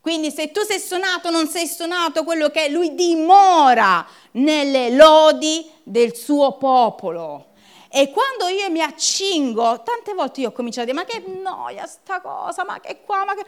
Quindi 0.00 0.30
se 0.30 0.50
tu 0.50 0.62
sei 0.62 0.78
suonato 0.78 1.28
o 1.28 1.30
non 1.30 1.46
sei 1.46 1.66
suonato, 1.66 2.24
quello 2.24 2.48
che 2.48 2.66
è, 2.66 2.68
lui 2.70 2.94
dimora 2.94 4.06
nelle 4.32 4.90
lodi 4.90 5.70
del 5.82 6.16
suo 6.16 6.56
popolo. 6.56 7.48
E 7.92 8.10
quando 8.10 8.46
io 8.46 8.70
mi 8.70 8.80
accingo, 8.80 9.82
tante 9.82 10.14
volte 10.14 10.40
io 10.40 10.48
ho 10.48 10.52
cominciato 10.52 10.88
a 10.88 10.92
dire, 10.92 11.04
ma 11.04 11.04
che 11.04 11.22
noia 11.42 11.86
sta 11.86 12.20
cosa, 12.20 12.64
ma 12.64 12.80
che 12.80 13.00
qua, 13.04 13.24
ma 13.24 13.34
che... 13.34 13.44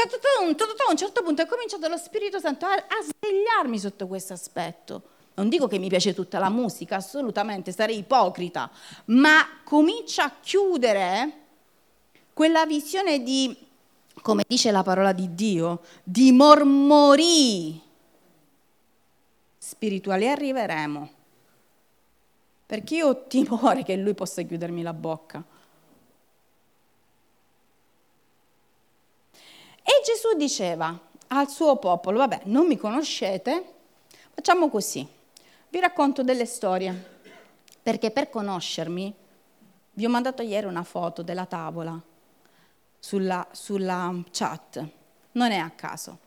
A 0.00 0.42
un 0.42 0.96
certo 0.96 1.22
punto 1.22 1.42
è 1.42 1.46
cominciato 1.46 1.86
lo 1.88 1.98
Spirito 1.98 2.38
Santo 2.38 2.64
a, 2.64 2.72
a 2.72 3.02
svegliarmi 3.02 3.78
sotto 3.78 4.06
questo 4.06 4.32
aspetto. 4.32 5.02
Non 5.34 5.48
dico 5.48 5.66
che 5.66 5.78
mi 5.78 5.88
piace 5.88 6.14
tutta 6.14 6.38
la 6.38 6.48
musica, 6.48 6.96
assolutamente, 6.96 7.72
sarei 7.72 7.98
ipocrita, 7.98 8.70
ma 9.06 9.60
comincia 9.64 10.24
a 10.24 10.32
chiudere 10.40 11.32
quella 12.32 12.64
visione 12.64 13.22
di, 13.22 13.54
come 14.22 14.44
dice 14.46 14.70
la 14.70 14.82
parola 14.82 15.12
di 15.12 15.34
Dio, 15.34 15.80
di 16.02 16.32
mormori. 16.32 17.80
Spirituali. 19.58 20.28
Arriveremo, 20.28 21.10
perché 22.66 22.96
io 22.96 23.08
ho 23.08 23.26
timore 23.26 23.82
che 23.82 23.96
lui 23.96 24.14
possa 24.14 24.42
chiudermi 24.42 24.82
la 24.82 24.92
bocca. 24.92 25.42
E 29.82 30.02
Gesù 30.04 30.36
diceva 30.36 30.98
al 31.28 31.48
suo 31.48 31.76
popolo, 31.76 32.18
vabbè, 32.18 32.42
non 32.44 32.66
mi 32.66 32.76
conoscete, 32.76 33.72
facciamo 34.34 34.68
così. 34.68 35.06
Vi 35.68 35.80
racconto 35.80 36.22
delle 36.22 36.46
storie, 36.46 37.18
perché 37.82 38.10
per 38.10 38.28
conoscermi 38.28 39.14
vi 39.92 40.04
ho 40.04 40.08
mandato 40.08 40.42
ieri 40.42 40.66
una 40.66 40.84
foto 40.84 41.22
della 41.22 41.46
tavola 41.46 42.00
sulla, 43.00 43.48
sulla 43.50 44.14
chat, 44.30 44.86
non 45.32 45.50
è 45.50 45.56
a 45.56 45.70
caso. 45.70 46.18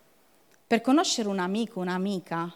Per 0.67 0.81
conoscere 0.81 1.29
un 1.29 1.39
amico, 1.39 1.79
un'amica, 1.79 2.53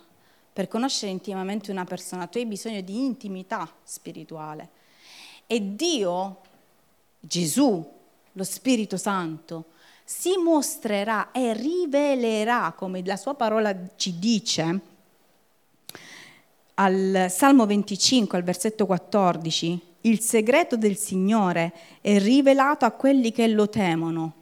per 0.52 0.68
conoscere 0.68 1.12
intimamente 1.12 1.72
una 1.72 1.86
persona, 1.86 2.26
tu 2.26 2.40
hai 2.40 2.48
bisogno 2.48 2.82
di 2.82 3.06
intimità 3.06 3.72
spirituale. 3.84 4.70
E 5.46 5.76
Dio, 5.76 6.42
Gesù, 7.20 7.96
lo 8.32 8.44
Spirito 8.44 8.98
Santo, 8.98 9.66
si 10.04 10.36
mostrerà 10.38 11.32
e 11.32 11.54
rivelerà, 11.54 12.74
come 12.76 13.06
la 13.06 13.18
sua 13.18 13.36
parola 13.36 13.76
ci 13.98 14.18
dice, 14.18 14.82
al 16.76 17.28
Salmo 17.30 17.66
25, 17.66 18.38
al 18.38 18.44
versetto 18.44 18.86
14, 18.86 19.87
il 20.02 20.20
segreto 20.20 20.78
del 20.78 20.98
Signore 20.98 21.74
è 22.02 22.20
rivelato 22.20 22.86
a 22.86 22.92
quelli 22.92 23.32
che 23.32 23.48
lo 23.48 23.70
temono. 23.70 24.34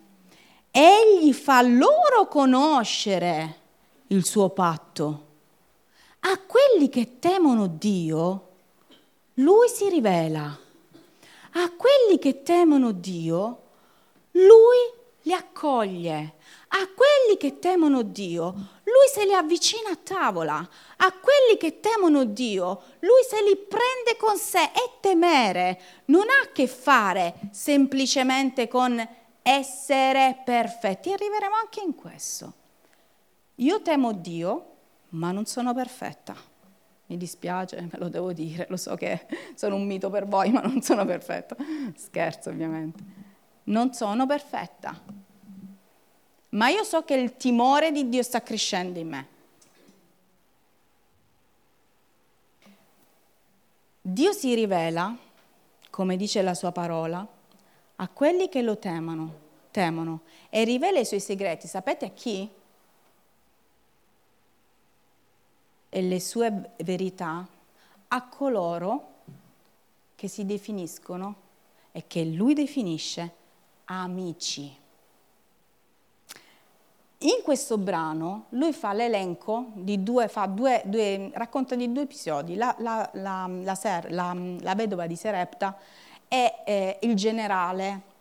Egli 0.72 1.34
fa 1.34 1.62
loro 1.62 2.28
conoscere 2.30 3.62
il 4.08 4.26
suo 4.26 4.50
patto. 4.50 5.24
A 6.20 6.40
quelli 6.46 6.90
che 6.90 7.20
temono 7.20 7.68
Dio, 7.68 8.50
lui 9.36 9.68
si 9.70 9.90
rivela. 9.90 10.44
A 11.58 11.72
quelli 11.78 12.20
che 12.20 12.44
temono 12.44 12.92
Dio, 12.92 13.62
lui 14.32 14.78
li 15.22 15.34
accoglie. 15.34 16.35
A 16.78 16.90
quelli 16.94 17.38
che 17.38 17.60
temono 17.60 18.02
Dio, 18.02 18.52
lui 18.84 19.08
se 19.10 19.24
li 19.26 19.34
avvicina 19.34 19.92
a 19.92 19.96
tavola. 19.96 20.56
A 20.58 21.14
quelli 21.14 21.58
che 21.58 21.80
temono 21.80 22.26
Dio, 22.26 22.82
lui 23.00 23.24
se 23.26 23.42
li 23.42 23.56
prende 23.56 24.18
con 24.20 24.36
sé. 24.36 24.64
E 24.64 25.00
temere 25.00 25.80
non 26.06 26.24
ha 26.24 26.44
a 26.44 26.52
che 26.52 26.68
fare 26.68 27.36
semplicemente 27.52 28.68
con 28.68 29.02
essere 29.42 30.42
perfetti. 30.44 31.14
Arriveremo 31.14 31.56
anche 31.56 31.80
in 31.80 31.96
questo. 31.96 32.54
Io 33.56 33.82
temo 33.82 34.12
Dio, 34.12 34.66
ma 35.10 35.32
non 35.32 35.46
sono 35.46 35.74
perfetta. 35.74 36.36
Mi 37.06 37.16
dispiace, 37.16 37.88
me 37.90 37.98
lo 38.00 38.10
devo 38.10 38.34
dire, 38.34 38.66
lo 38.68 38.76
so 38.76 38.96
che 38.96 39.28
sono 39.56 39.76
un 39.76 39.86
mito 39.86 40.10
per 40.10 40.28
voi, 40.28 40.52
ma 40.52 40.60
non 40.60 40.82
sono 40.82 41.06
perfetta. 41.06 41.56
Scherzo 41.96 42.50
ovviamente. 42.50 43.02
Non 43.64 43.94
sono 43.94 44.26
perfetta 44.26 45.24
ma 46.56 46.70
io 46.70 46.84
so 46.84 47.04
che 47.04 47.16
il 47.16 47.38
timore 47.38 47.92
di 47.92 48.08
Dio 48.10 48.24
sta 48.24 48.42
crescendo 48.42 49.00
in 49.00 49.08
me. 49.08 49.28
Dio 54.02 54.32
si 54.34 54.54
rivela, 54.54 55.16
come 55.90 56.16
dice 56.16 56.42
la 56.42 56.54
sua 56.54 56.72
parola, 56.72 57.26
a 57.98 58.08
quelli 58.08 58.50
che 58.50 58.62
lo 58.62 58.78
temono, 58.78 59.44
temono 59.72 60.22
e 60.50 60.64
rivela 60.64 61.00
i 61.00 61.06
suoi 61.06 61.20
segreti. 61.20 61.68
Sapete 61.68 62.06
a 62.06 62.10
chi? 62.10 62.50
E 65.90 66.02
le 66.02 66.20
sue 66.20 66.72
verità 66.84 67.48
a 68.08 68.28
coloro 68.28 69.14
che 70.16 70.28
si 70.28 70.46
definiscono 70.46 71.36
e 71.92 72.06
che 72.08 72.24
lui 72.24 72.54
definisce 72.54 73.34
amici. 73.86 74.84
In 77.20 77.42
questo 77.44 77.78
brano 77.78 78.48
lui 78.50 78.74
fa 78.74 78.92
l'elenco 78.92 79.68
di 79.74 80.04
due, 80.04 80.28
fa 80.28 80.46
due, 80.48 80.82
due 80.86 81.32
racconta 81.34 81.76
di 81.76 81.92
due 81.92 82.04
episodi, 82.04 82.56
la, 82.56 82.76
la, 82.80 83.10
la, 83.14 83.76
Ser, 83.76 84.12
la 84.12 84.74
vedova 84.76 85.08
di 85.08 85.16
Serepta 85.16 85.78
e 86.28 86.54
eh, 86.66 87.00
il 87.02 87.16
generale. 87.16 88.14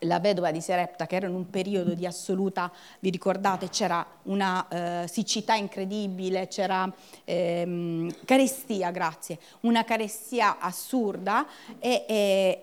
La 0.00 0.18
vedova 0.18 0.50
di 0.50 0.60
Serepta, 0.60 1.06
che 1.06 1.16
era 1.16 1.26
in 1.26 1.34
un 1.34 1.48
periodo 1.48 1.94
di 1.94 2.06
assoluta, 2.06 2.70
vi 3.00 3.10
ricordate, 3.10 3.68
c'era 3.68 4.04
una 4.24 4.66
eh, 4.68 5.08
siccità 5.08 5.54
incredibile, 5.54 6.48
c'era 6.48 6.90
ehm, 7.24 8.24
carestia, 8.24 8.90
grazie, 8.90 9.38
una 9.60 9.84
carestia 9.84 10.58
assurda 10.58 11.46
e, 11.78 12.04
e, 12.08 12.62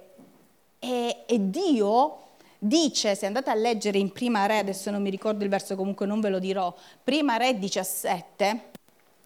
e, 0.80 1.24
e 1.26 1.50
Dio 1.50 2.18
dice, 2.64 3.16
se 3.16 3.26
andate 3.26 3.50
a 3.50 3.56
leggere 3.56 3.98
in 3.98 4.12
Prima 4.12 4.46
Re, 4.46 4.60
adesso 4.60 4.90
non 4.90 5.02
mi 5.02 5.10
ricordo 5.10 5.44
il 5.44 5.50
verso, 5.50 5.76
comunque 5.76 6.06
non 6.06 6.22
ve 6.22 6.30
lo 6.30 6.40
dirò, 6.40 6.74
Prima 7.04 7.38
Re 7.38 7.60
17, 7.60 8.62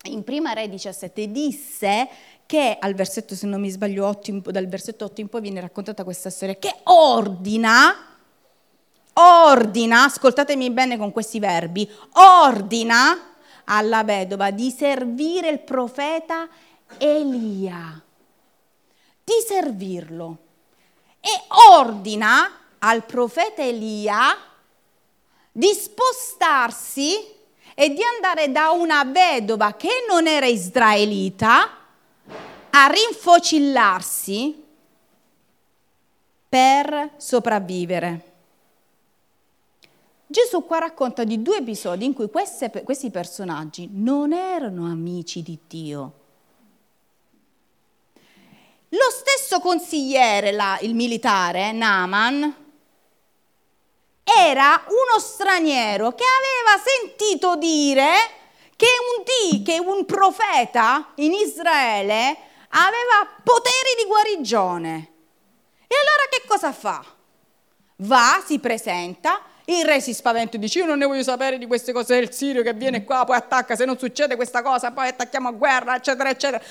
in 0.06 0.23
Prima 0.23 0.54
Re 0.54 0.67
17 0.67 1.32
disse 1.32 2.10
che 2.45 2.78
al 2.80 2.93
versetto, 2.93 3.36
se 3.36 3.45
non 3.45 3.62
mi 3.62 3.69
sbaglio, 3.69 4.08
8, 4.08 4.52
dal 4.52 4.67
versetto 4.67 5.06
8 5.06 5.21
in 5.21 5.28
poi 5.28 5.41
viene 5.41 5.60
raccontata 5.60 6.04
questa 6.04 6.30
storia, 6.30 6.56
che 6.56 6.73
ordina, 6.84 7.93
ordina, 9.13 10.04
ascoltatemi 10.06 10.71
bene 10.71 10.97
con 10.97 11.12
questi 11.12 11.39
verbi, 11.39 11.88
ordina 12.13 13.34
alla 13.65 14.04
vedova 14.04 14.50
di 14.52 14.71
servire 14.71 15.50
il 15.50 15.60
profeta 15.60 16.47
Elia, 16.97 18.02
di 19.23 19.34
servirlo. 19.45 20.38
E 21.19 21.30
ordina 21.69 22.50
al 22.88 23.04
profeta 23.04 23.62
Elia 23.62 24.38
di 25.52 25.73
spostarsi 25.73 27.15
e 27.76 27.89
di 27.89 28.02
andare 28.15 28.50
da 28.52 28.71
una 28.71 29.04
vedova 29.04 29.73
che 29.73 30.06
non 30.08 30.26
era 30.26 30.45
israelita 30.45 31.69
a 32.69 32.88
rinfocillarsi 32.88 34.63
per 36.47 37.12
sopravvivere. 37.17 38.32
Gesù 40.26 40.65
qua 40.65 40.80
racconta 40.80 41.26
di 41.26 41.41
due 41.41 41.58
episodi 41.58 42.06
in 42.06 42.13
cui 42.13 42.30
queste, 42.30 42.69
questi 42.84 43.12
personaggi 43.12 43.89
non 43.91 44.32
erano 44.32 44.89
amici 44.89 45.41
di 45.41 45.60
Dio. 45.67 46.13
Lo 48.89 49.10
stesso 49.12 49.60
consigliere, 49.60 50.52
la, 50.52 50.78
il 50.82 50.95
militare, 50.95 51.73
Naaman, 51.73 52.65
era 54.35 54.83
uno 54.87 55.19
straniero 55.19 56.13
che 56.13 56.25
aveva 56.25 56.83
sentito 56.83 57.55
dire 57.55 58.11
che 58.75 58.85
un, 58.85 59.23
di, 59.23 59.63
che 59.63 59.79
un 59.79 60.05
profeta 60.05 61.13
in 61.15 61.31
Israele 61.31 62.37
aveva 62.69 63.27
poteri 63.41 63.95
di 63.97 64.05
guarigione. 64.05 64.95
E 65.87 65.95
allora 65.95 66.27
che 66.29 66.43
cosa 66.45 66.73
fa? 66.73 67.03
Va, 68.01 68.43
si 68.45 68.59
presenta, 68.59 69.41
il 69.65 69.83
re 69.85 70.01
si 70.01 70.13
spaventa 70.13 70.57
e 70.57 70.59
dice 70.59 70.79
io 70.79 70.85
non 70.85 70.97
ne 70.97 71.05
voglio 71.05 71.23
sapere 71.23 71.57
di 71.57 71.65
queste 71.65 71.91
cose 71.93 72.15
del 72.15 72.33
Sirio 72.33 72.61
che 72.61 72.73
viene 72.73 73.03
qua, 73.03 73.23
poi 73.25 73.37
attacca, 73.37 73.75
se 73.75 73.85
non 73.85 73.97
succede 73.97 74.35
questa 74.35 74.61
cosa, 74.61 74.91
poi 74.91 75.07
attacchiamo 75.07 75.47
a 75.47 75.51
guerra, 75.51 75.95
eccetera, 75.95 76.29
eccetera. 76.29 76.61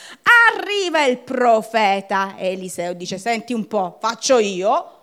Arriva 0.52 1.04
il 1.04 1.18
profeta 1.18 2.34
Eliseo, 2.38 2.92
dice 2.92 3.18
senti 3.18 3.52
un 3.52 3.66
po', 3.66 3.96
faccio 4.00 4.38
io, 4.38 4.95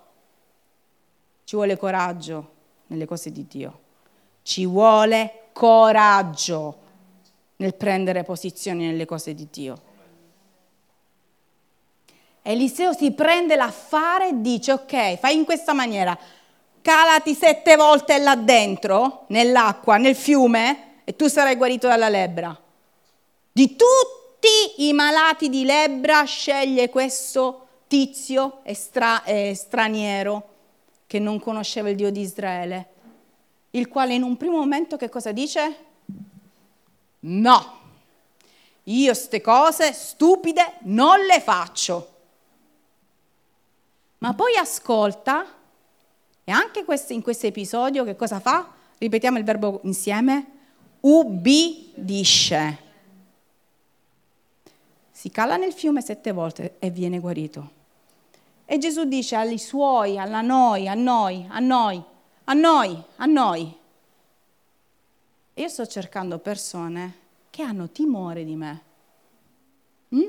ci 1.43 1.55
vuole 1.55 1.77
coraggio 1.77 2.51
nelle 2.87 3.05
cose 3.05 3.31
di 3.31 3.45
Dio. 3.47 3.79
Ci 4.43 4.65
vuole 4.65 5.49
coraggio 5.53 6.77
nel 7.57 7.75
prendere 7.75 8.23
posizioni 8.23 8.85
nelle 8.85 9.05
cose 9.05 9.33
di 9.33 9.47
Dio. 9.51 9.81
Eliseo 12.41 12.93
si 12.93 13.11
prende 13.11 13.55
l'affare 13.55 14.29
e 14.29 14.41
dice, 14.41 14.73
ok, 14.73 15.17
fai 15.17 15.35
in 15.35 15.45
questa 15.45 15.73
maniera, 15.73 16.17
calati 16.81 17.33
sette 17.33 17.77
volte 17.77 18.17
là 18.17 18.35
dentro, 18.35 19.25
nell'acqua, 19.29 19.95
nel 19.95 20.15
fiume, 20.15 21.01
e 21.05 21.15
tu 21.15 21.27
sarai 21.27 21.55
guarito 21.55 21.87
dalla 21.87 22.09
lebbra. 22.09 22.57
Di 23.51 23.75
tutti 23.75 24.87
i 24.87 24.91
malati 24.91 25.47
di 25.47 25.63
lebbra 25.63 26.23
sceglie 26.25 26.89
questo 26.89 27.67
tizio 27.87 28.59
estra- 28.63 29.23
eh, 29.23 29.53
straniero 29.55 30.52
che 31.13 31.19
non 31.19 31.39
conosceva 31.39 31.91
il 31.91 31.95
Dio 31.95 32.09
di 32.09 32.21
Israele, 32.21 32.87
il 33.69 33.87
quale 33.87 34.15
in 34.15 34.23
un 34.23 34.35
primo 34.35 34.57
momento 34.57 34.97
che 34.97 35.09
cosa 35.09 35.31
dice? 35.31 35.75
No, 37.19 37.77
io 38.85 39.13
ste 39.13 39.39
cose 39.39 39.93
stupide 39.93 40.77
non 40.85 41.19
le 41.19 41.39
faccio. 41.39 42.15
Ma 44.17 44.33
poi 44.33 44.57
ascolta 44.57 45.45
e 46.43 46.51
anche 46.51 46.83
in 47.09 47.21
questo 47.21 47.45
episodio 47.45 48.03
che 48.03 48.15
cosa 48.15 48.39
fa? 48.39 48.71
Ripetiamo 48.97 49.37
il 49.37 49.43
verbo 49.43 49.81
insieme. 49.83 50.47
Ubbidisce. 51.01 52.77
Si 55.11 55.29
cala 55.29 55.57
nel 55.57 55.73
fiume 55.73 56.01
sette 56.01 56.31
volte 56.31 56.77
e 56.79 56.89
viene 56.89 57.19
guarito. 57.19 57.81
E 58.73 58.79
Gesù 58.79 59.03
dice 59.03 59.35
ai 59.35 59.59
suoi, 59.59 60.17
alla 60.17 60.41
noi, 60.41 60.87
a 60.87 60.95
noi, 60.95 61.45
a 61.47 61.59
noi, 61.59 62.03
a 62.45 62.53
noi, 62.53 63.03
a 63.17 63.25
noi. 63.27 63.77
Io 65.53 65.67
sto 65.67 65.85
cercando 65.85 66.39
persone 66.39 67.13
che 67.51 67.61
hanno 67.61 67.89
timore 67.89 68.43
di 68.43 68.55
me. 68.55 68.81
Mm? 70.15 70.21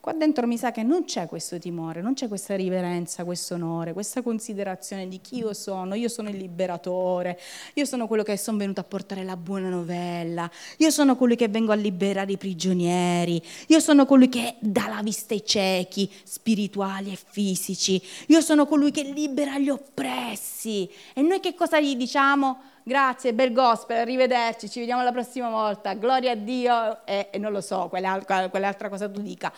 Qua 0.00 0.12
dentro 0.12 0.46
mi 0.46 0.56
sa 0.56 0.70
che 0.70 0.84
non 0.84 1.04
c'è 1.04 1.26
questo 1.26 1.58
timore, 1.58 2.00
non 2.00 2.14
c'è 2.14 2.28
questa 2.28 2.54
riverenza, 2.54 3.24
questo 3.24 3.54
onore, 3.54 3.92
questa 3.92 4.22
considerazione 4.22 5.08
di 5.08 5.20
chi 5.20 5.38
io 5.38 5.52
sono. 5.52 5.94
Io 5.94 6.08
sono 6.08 6.28
il 6.28 6.36
liberatore, 6.36 7.38
io 7.74 7.84
sono 7.84 8.06
quello 8.06 8.22
che 8.22 8.36
sono 8.36 8.58
venuto 8.58 8.80
a 8.80 8.84
portare 8.84 9.24
la 9.24 9.36
buona 9.36 9.68
novella, 9.68 10.48
io 10.76 10.90
sono 10.90 11.16
colui 11.16 11.34
che 11.34 11.48
vengo 11.48 11.72
a 11.72 11.74
liberare 11.74 12.30
i 12.30 12.36
prigionieri, 12.36 13.42
io 13.66 13.80
sono 13.80 14.06
colui 14.06 14.28
che 14.28 14.54
dà 14.60 14.86
la 14.86 15.02
vista 15.02 15.34
ai 15.34 15.44
ciechi, 15.44 16.08
spirituali 16.22 17.12
e 17.12 17.18
fisici, 17.22 18.00
io 18.28 18.40
sono 18.40 18.66
colui 18.66 18.92
che 18.92 19.02
libera 19.02 19.58
gli 19.58 19.68
oppressi. 19.68 20.88
E 21.12 21.22
noi 21.22 21.40
che 21.40 21.54
cosa 21.56 21.80
gli 21.80 21.96
diciamo? 21.96 22.76
Grazie, 22.88 23.34
bel 23.34 23.52
gospel, 23.52 23.98
arrivederci, 23.98 24.70
ci 24.70 24.78
vediamo 24.78 25.02
la 25.02 25.12
prossima 25.12 25.50
volta, 25.50 25.92
gloria 25.92 26.30
a 26.30 26.34
Dio 26.34 27.04
e, 27.04 27.28
e 27.30 27.36
non 27.36 27.52
lo 27.52 27.60
so, 27.60 27.88
quell'altra, 27.88 28.88
cosa 28.88 29.10
tu 29.10 29.20
dica. 29.20 29.52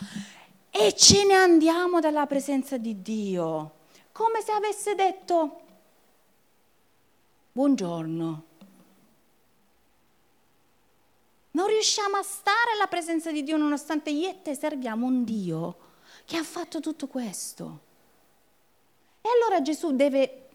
E 0.69 0.93
ce 0.97 1.23
ne 1.23 1.35
andiamo 1.35 2.01
dalla 2.01 2.25
presenza 2.25 2.75
di 2.75 3.01
Dio, 3.01 3.71
come 4.11 4.41
se 4.41 4.51
avesse 4.51 4.95
detto 4.95 5.61
buongiorno. 7.53 8.43
Non 11.51 11.67
riusciamo 11.67 12.17
a 12.17 12.23
stare 12.23 12.73
alla 12.75 12.87
presenza 12.87 13.31
di 13.31 13.43
Dio 13.43 13.55
nonostante 13.55 14.09
io 14.09 14.27
e 14.27 14.41
te 14.41 14.55
serviamo 14.55 15.05
un 15.05 15.23
Dio 15.23 15.77
che 16.25 16.35
ha 16.35 16.43
fatto 16.43 16.81
tutto 16.81 17.07
questo. 17.07 17.79
E 19.21 19.29
allora 19.29 19.61
Gesù 19.61 19.95
deve 19.95 20.49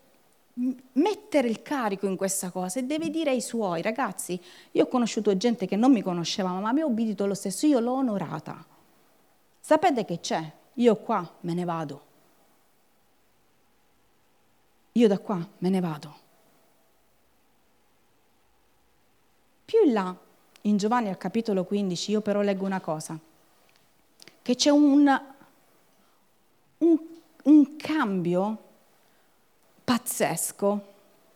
mettere 0.92 1.48
il 1.48 1.60
carico 1.60 2.06
in 2.06 2.16
questa 2.16 2.50
cosa 2.50 2.78
e 2.78 2.84
deve 2.84 3.10
dire 3.10 3.30
ai 3.30 3.40
suoi 3.42 3.82
ragazzi, 3.82 4.40
io 4.72 4.84
ho 4.84 4.88
conosciuto 4.88 5.36
gente 5.36 5.66
che 5.66 5.76
non 5.76 5.92
mi 5.92 6.02
conosceva, 6.02 6.50
ma 6.50 6.72
mi 6.72 6.80
ha 6.80 6.86
obbedito 6.86 7.26
lo 7.26 7.34
stesso, 7.34 7.66
io 7.66 7.80
l'ho 7.80 7.92
onorata. 7.92 8.64
Sapete 9.60 10.04
che 10.04 10.20
c'è? 10.20 10.52
Io 10.74 10.96
qua 10.96 11.28
me 11.40 11.54
ne 11.54 11.64
vado. 11.64 12.04
Io 14.92 15.08
da 15.08 15.18
qua 15.18 15.46
me 15.58 15.68
ne 15.68 15.80
vado. 15.80 16.24
Più 19.64 19.84
in 19.84 19.92
là, 19.92 20.16
in 20.62 20.76
Giovanni 20.76 21.08
al 21.08 21.18
capitolo 21.18 21.64
15, 21.64 22.12
io 22.12 22.20
però 22.20 22.40
leggo 22.40 22.64
una 22.64 22.80
cosa, 22.80 23.18
che 24.40 24.54
c'è 24.54 24.70
un, 24.70 25.22
un, 26.78 26.98
un 27.42 27.76
cambio 27.76 28.65
pazzesco 29.86 30.84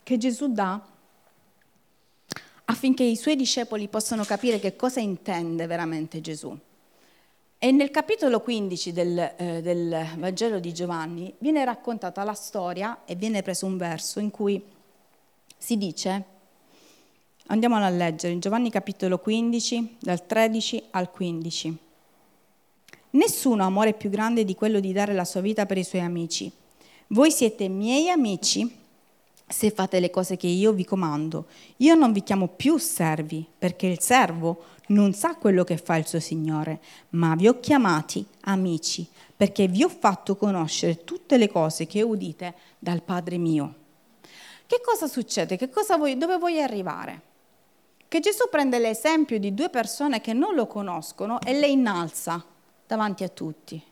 che 0.02 0.18
Gesù 0.18 0.52
dà 0.52 0.84
affinché 2.64 3.04
i 3.04 3.14
suoi 3.14 3.36
discepoli 3.36 3.86
possano 3.86 4.24
capire 4.24 4.58
che 4.58 4.74
cosa 4.74 4.98
intende 4.98 5.66
veramente 5.66 6.20
Gesù. 6.20 6.56
E 7.58 7.70
nel 7.70 7.90
capitolo 7.92 8.40
15 8.40 8.92
del, 8.92 9.18
eh, 9.36 9.62
del, 9.62 10.14
Vangelo 10.16 10.58
di 10.58 10.74
Giovanni 10.74 11.32
viene 11.38 11.64
raccontata 11.64 12.24
la 12.24 12.34
storia 12.34 13.04
e 13.04 13.14
viene 13.14 13.42
preso 13.42 13.66
un 13.66 13.76
verso 13.76 14.18
in 14.18 14.30
cui 14.30 14.60
si 15.56 15.76
dice, 15.76 16.24
andiamolo 17.46 17.84
a 17.84 17.90
leggere, 17.90 18.32
in 18.32 18.40
Giovanni 18.40 18.70
capitolo 18.70 19.18
15, 19.18 19.96
dal 20.00 20.26
13 20.26 20.84
al 20.90 21.10
15. 21.12 21.78
Nessuno 23.10 23.62
ha 23.62 23.66
amore 23.66 23.92
più 23.92 24.10
grande 24.10 24.44
di 24.44 24.56
quello 24.56 24.80
di 24.80 24.92
dare 24.92 25.12
la 25.12 25.24
sua 25.24 25.40
vita 25.40 25.66
per 25.66 25.78
i 25.78 25.84
suoi 25.84 26.00
amici. 26.00 26.50
Voi 27.12 27.32
siete 27.32 27.66
miei 27.68 28.08
amici 28.08 28.78
se 29.44 29.72
fate 29.72 29.98
le 29.98 30.10
cose 30.10 30.36
che 30.36 30.46
io 30.46 30.70
vi 30.70 30.84
comando. 30.84 31.46
Io 31.78 31.96
non 31.96 32.12
vi 32.12 32.22
chiamo 32.22 32.46
più 32.46 32.76
servi, 32.76 33.44
perché 33.58 33.88
il 33.88 33.98
servo 33.98 34.62
non 34.88 35.12
sa 35.12 35.34
quello 35.34 35.64
che 35.64 35.76
fa 35.76 35.96
il 35.96 36.06
suo 36.06 36.20
Signore, 36.20 36.80
ma 37.10 37.34
vi 37.34 37.48
ho 37.48 37.58
chiamati 37.58 38.24
amici, 38.42 39.04
perché 39.36 39.66
vi 39.66 39.82
ho 39.82 39.88
fatto 39.88 40.36
conoscere 40.36 41.02
tutte 41.02 41.36
le 41.36 41.48
cose 41.48 41.88
che 41.88 42.02
udite 42.02 42.54
dal 42.78 43.02
Padre 43.02 43.38
mio. 43.38 43.74
Che 44.64 44.80
cosa 44.80 45.08
succede? 45.08 45.56
Che 45.56 45.68
cosa 45.68 45.96
vuoi, 45.96 46.16
dove 46.16 46.38
vuoi 46.38 46.62
arrivare? 46.62 47.22
Che 48.06 48.20
Gesù 48.20 48.48
prende 48.48 48.78
l'esempio 48.78 49.40
di 49.40 49.52
due 49.52 49.68
persone 49.68 50.20
che 50.20 50.32
non 50.32 50.54
lo 50.54 50.68
conoscono 50.68 51.40
e 51.40 51.58
le 51.58 51.66
innalza 51.66 52.44
davanti 52.86 53.24
a 53.24 53.28
tutti. 53.28 53.82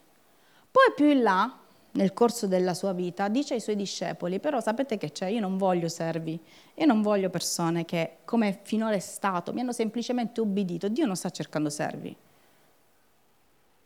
Poi 0.70 0.92
più 0.94 1.08
in 1.08 1.22
là 1.22 1.52
nel 1.98 2.12
corso 2.12 2.46
della 2.46 2.74
sua 2.74 2.92
vita, 2.92 3.26
dice 3.26 3.54
ai 3.54 3.60
suoi 3.60 3.74
discepoli, 3.74 4.38
però 4.38 4.60
sapete 4.60 4.96
che 4.96 5.10
c'è, 5.10 5.26
io 5.26 5.40
non 5.40 5.58
voglio 5.58 5.88
servi, 5.88 6.38
io 6.74 6.86
non 6.86 7.02
voglio 7.02 7.28
persone 7.28 7.84
che, 7.84 8.18
come 8.24 8.60
finora 8.62 8.94
è 8.94 9.00
stato, 9.00 9.52
mi 9.52 9.60
hanno 9.60 9.72
semplicemente 9.72 10.40
ubbidito. 10.40 10.88
Dio 10.88 11.06
non 11.06 11.16
sta 11.16 11.30
cercando 11.30 11.68
servi. 11.68 12.14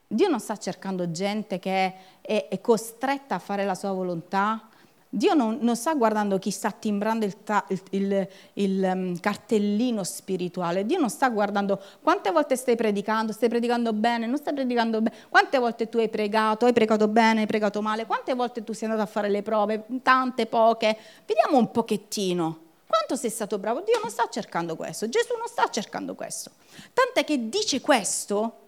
Dio 0.06 0.28
non 0.28 0.40
sta 0.40 0.58
cercando 0.58 1.10
gente 1.10 1.58
che 1.58 1.94
è, 2.20 2.48
è 2.48 2.60
costretta 2.60 3.36
a 3.36 3.38
fare 3.38 3.64
la 3.64 3.74
sua 3.74 3.92
volontà, 3.92 4.68
Dio 5.14 5.34
non, 5.34 5.58
non, 5.60 5.76
sta 5.76 5.92
guardando 5.92 6.38
chi 6.38 6.50
sta 6.50 6.70
timbrando 6.70 7.26
il, 7.26 7.36
il, 7.68 7.82
il, 7.90 8.28
il 8.54 8.90
um, 8.94 9.20
cartellino 9.20 10.04
spirituale, 10.04 10.86
Dio 10.86 10.98
non 10.98 11.10
sta 11.10 11.28
guardando 11.28 11.78
quante 12.00 12.30
volte 12.30 12.56
stai 12.56 12.76
predicando, 12.76 13.30
stai 13.30 13.50
predicando 13.50 13.92
bene, 13.92 14.24
non 14.24 14.38
stai 14.38 14.54
predicando 14.54 15.02
bene, 15.02 15.14
quante 15.28 15.58
volte 15.58 15.90
tu 15.90 15.98
hai 15.98 16.08
pregato, 16.08 16.64
hai 16.64 16.72
pregato 16.72 17.08
bene, 17.08 17.40
hai 17.40 17.46
pregato 17.46 17.82
male, 17.82 18.06
quante 18.06 18.32
volte 18.32 18.64
tu 18.64 18.72
sei 18.72 18.88
andato 18.88 19.06
a 19.06 19.12
fare 19.12 19.28
le 19.28 19.42
prove, 19.42 19.84
tante, 20.02 20.46
poche, 20.46 20.96
vediamo 21.26 21.58
un 21.58 21.70
pochettino. 21.70 22.60
Quanto 22.86 23.14
sei 23.14 23.28
stato 23.28 23.58
bravo? 23.58 23.82
Dio 23.82 23.98
non 24.00 24.08
sta 24.08 24.26
cercando 24.30 24.76
questo, 24.76 25.10
Gesù 25.10 25.36
non 25.36 25.46
sta 25.46 25.68
cercando 25.68 26.14
questo. 26.14 26.52
Tant'è 26.94 27.22
che 27.24 27.50
dice 27.50 27.82
questo, 27.82 28.60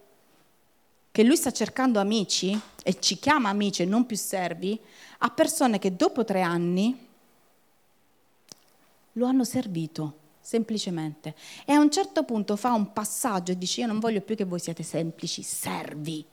che 1.15 1.23
lui 1.23 1.37
sta 1.37 1.49
cercando 1.49 1.99
amici 1.99 2.59
e 2.83 2.99
ci 2.99 3.17
chiama 3.17 3.49
amici 3.49 3.81
e 3.81 3.85
non 3.85 4.05
più 4.05 4.17
servi, 4.17 4.77
a 5.25 5.29
persone 5.31 5.79
che 5.79 5.95
dopo 5.95 6.23
tre 6.23 6.41
anni 6.41 7.07
lo 9.13 9.25
hanno 9.25 9.43
servito 9.43 10.19
semplicemente. 10.39 11.33
E 11.65 11.73
a 11.73 11.79
un 11.79 11.89
certo 11.89 12.23
punto 12.23 12.55
fa 12.55 12.73
un 12.73 12.93
passaggio 12.93 13.51
e 13.51 13.57
dice 13.57 13.81
io 13.81 13.87
non 13.87 13.99
voglio 13.99 14.21
più 14.21 14.35
che 14.35 14.43
voi 14.43 14.59
siate 14.59 14.83
semplici 14.83 15.41
servi. 15.41 16.23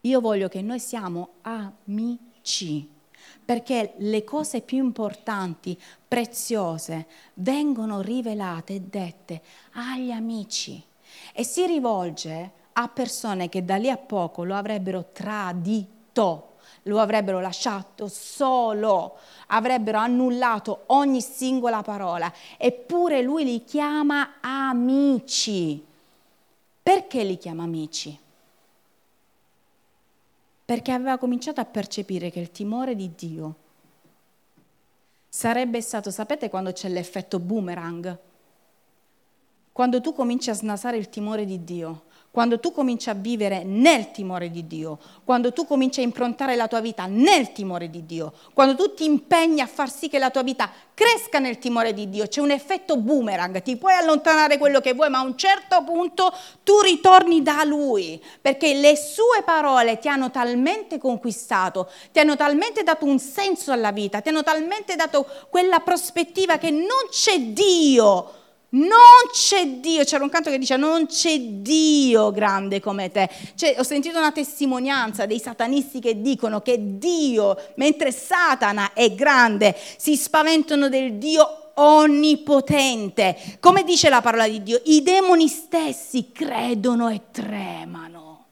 Io 0.00 0.20
voglio 0.20 0.48
che 0.48 0.62
noi 0.62 0.80
siamo 0.80 1.34
amici, 1.42 2.90
perché 3.44 3.94
le 3.98 4.24
cose 4.24 4.60
più 4.60 4.78
importanti, 4.78 5.80
preziose, 6.08 7.06
vengono 7.34 8.00
rivelate 8.00 8.74
e 8.74 8.80
dette 8.80 9.42
agli 9.74 10.10
amici. 10.10 10.82
E 11.32 11.44
si 11.44 11.64
rivolge 11.66 12.50
a 12.72 12.88
persone 12.88 13.48
che 13.48 13.64
da 13.64 13.76
lì 13.76 13.90
a 13.90 13.96
poco 13.96 14.42
lo 14.42 14.56
avrebbero 14.56 15.10
tradito 15.12 16.51
lo 16.84 16.98
avrebbero 17.00 17.40
lasciato 17.40 18.08
solo, 18.08 19.18
avrebbero 19.48 19.98
annullato 19.98 20.84
ogni 20.86 21.20
singola 21.20 21.82
parola, 21.82 22.32
eppure 22.56 23.22
lui 23.22 23.44
li 23.44 23.64
chiama 23.64 24.34
amici. 24.40 25.84
Perché 26.82 27.22
li 27.22 27.38
chiama 27.38 27.62
amici? 27.62 28.18
Perché 30.64 30.92
aveva 30.92 31.18
cominciato 31.18 31.60
a 31.60 31.64
percepire 31.64 32.30
che 32.30 32.40
il 32.40 32.50
timore 32.50 32.96
di 32.96 33.12
Dio 33.14 33.54
sarebbe 35.28 35.80
stato, 35.80 36.10
sapete 36.10 36.48
quando 36.50 36.72
c'è 36.72 36.88
l'effetto 36.88 37.38
boomerang? 37.38 38.18
quando 39.72 40.00
tu 40.02 40.12
cominci 40.12 40.50
a 40.50 40.54
snasare 40.54 40.98
il 40.98 41.08
timore 41.08 41.46
di 41.46 41.64
Dio, 41.64 42.02
quando 42.32 42.58
tu 42.58 42.72
cominci 42.72 43.10
a 43.10 43.14
vivere 43.14 43.62
nel 43.62 44.10
timore 44.10 44.50
di 44.50 44.66
Dio, 44.66 44.98
quando 45.22 45.52
tu 45.52 45.66
cominci 45.66 46.00
a 46.00 46.02
improntare 46.02 46.56
la 46.56 46.66
tua 46.66 46.80
vita 46.80 47.04
nel 47.04 47.52
timore 47.52 47.90
di 47.90 48.06
Dio, 48.06 48.32
quando 48.54 48.74
tu 48.74 48.94
ti 48.94 49.04
impegni 49.04 49.60
a 49.60 49.66
far 49.66 49.92
sì 49.92 50.08
che 50.08 50.18
la 50.18 50.30
tua 50.30 50.42
vita 50.42 50.70
cresca 50.94 51.38
nel 51.38 51.58
timore 51.58 51.92
di 51.92 52.08
Dio, 52.08 52.26
c'è 52.26 52.40
un 52.40 52.50
effetto 52.50 52.96
boomerang, 52.96 53.60
ti 53.60 53.76
puoi 53.76 53.92
allontanare 53.92 54.56
quello 54.56 54.80
che 54.80 54.94
vuoi, 54.94 55.10
ma 55.10 55.18
a 55.18 55.24
un 55.24 55.36
certo 55.36 55.84
punto 55.84 56.34
tu 56.62 56.80
ritorni 56.80 57.42
da 57.42 57.64
Lui, 57.64 58.18
perché 58.40 58.72
le 58.72 58.96
sue 58.96 59.42
parole 59.44 59.98
ti 59.98 60.08
hanno 60.08 60.30
talmente 60.30 60.96
conquistato, 60.96 61.90
ti 62.12 62.18
hanno 62.18 62.36
talmente 62.36 62.82
dato 62.82 63.04
un 63.04 63.18
senso 63.18 63.72
alla 63.72 63.92
vita, 63.92 64.22
ti 64.22 64.30
hanno 64.30 64.42
talmente 64.42 64.96
dato 64.96 65.26
quella 65.50 65.80
prospettiva 65.80 66.56
che 66.56 66.70
non 66.70 67.08
c'è 67.10 67.38
Dio 67.38 68.40
non 68.72 69.28
c'è 69.32 69.66
Dio, 69.66 70.04
c'era 70.04 70.24
un 70.24 70.30
canto 70.30 70.50
che 70.50 70.58
dice 70.58 70.76
non 70.76 71.06
c'è 71.06 71.38
Dio 71.38 72.30
grande 72.30 72.80
come 72.80 73.10
te. 73.10 73.28
Cioè, 73.54 73.76
ho 73.78 73.82
sentito 73.82 74.18
una 74.18 74.32
testimonianza 74.32 75.26
dei 75.26 75.38
satanisti 75.38 76.00
che 76.00 76.20
dicono 76.20 76.60
che 76.60 76.98
Dio, 76.98 77.56
mentre 77.76 78.12
Satana 78.12 78.92
è 78.92 79.14
grande, 79.14 79.76
si 79.96 80.16
spaventano 80.16 80.88
del 80.88 81.14
Dio 81.14 81.72
onnipotente. 81.74 83.58
Come 83.60 83.84
dice 83.84 84.08
la 84.08 84.20
parola 84.20 84.48
di 84.48 84.62
Dio, 84.62 84.80
i 84.84 85.02
demoni 85.02 85.48
stessi 85.48 86.30
credono 86.32 87.08
e 87.08 87.22
tremano. 87.30 88.44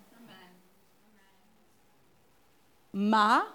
Ma 2.92 3.54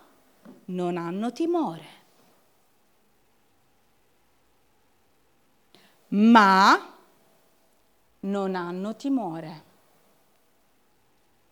non 0.66 0.98
hanno 0.98 1.32
timore. 1.32 2.04
Ma 6.16 6.94
non 8.22 8.56
hanno 8.56 8.96
timore. 8.96 9.64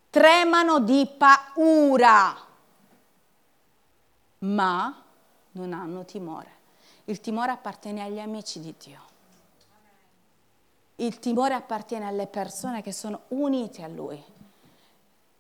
Tremano 0.10 0.80
di 0.80 1.08
paura, 1.18 2.36
ma 4.40 5.04
non 5.52 5.74
hanno 5.74 6.06
timore. 6.06 6.62
Il 7.06 7.20
timore 7.20 7.52
appartiene 7.52 8.04
agli 8.04 8.20
amici 8.20 8.60
di 8.60 8.74
Dio. 8.82 9.12
Il 10.98 11.20
timore 11.20 11.56
appartiene 11.56 12.06
alle 12.06 12.28
persone 12.28 12.82
che 12.82 12.94
sono 12.94 13.22
unite 13.30 13.84
a 13.84 13.88
Lui. 13.88 14.24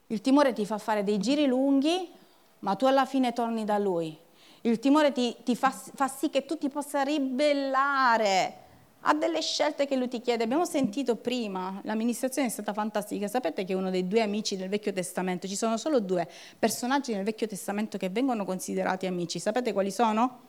Il 0.07 0.21
timore 0.21 0.53
ti 0.53 0.65
fa 0.65 0.77
fare 0.79 1.03
dei 1.03 1.19
giri 1.19 1.45
lunghi, 1.45 2.11
ma 2.59 2.75
tu 2.75 2.85
alla 2.85 3.05
fine 3.05 3.31
torni 3.31 3.63
da 3.63 3.77
Lui. 3.77 4.17
Il 4.61 4.79
timore 4.79 5.11
ti, 5.11 5.35
ti 5.43 5.55
fa, 5.55 5.69
fa 5.69 6.07
sì 6.07 6.29
che 6.29 6.45
tu 6.45 6.57
ti 6.57 6.69
possa 6.69 7.03
ribellare 7.03 8.62
ha 9.05 9.13
delle 9.13 9.41
scelte 9.41 9.85
che 9.85 9.95
lui 9.95 10.07
ti 10.07 10.21
chiede. 10.21 10.43
Abbiamo 10.43 10.65
sentito 10.65 11.15
prima, 11.15 11.79
l'amministrazione 11.83 12.47
è 12.47 12.51
stata 12.51 12.73
fantastica. 12.73 13.27
Sapete 13.27 13.65
che 13.65 13.73
uno 13.73 13.89
dei 13.89 14.07
due 14.07 14.21
amici 14.21 14.55
del 14.55 14.69
Vecchio 14.69 14.93
Testamento, 14.93 15.47
ci 15.47 15.55
sono 15.55 15.77
solo 15.77 15.99
due 15.99 16.29
personaggi 16.57 17.13
nel 17.13 17.23
Vecchio 17.23 17.47
Testamento 17.47 17.97
che 17.97 18.09
vengono 18.09 18.45
considerati 18.45 19.05
amici. 19.05 19.39
Sapete 19.39 19.73
quali 19.73 19.91
sono? 19.91 20.39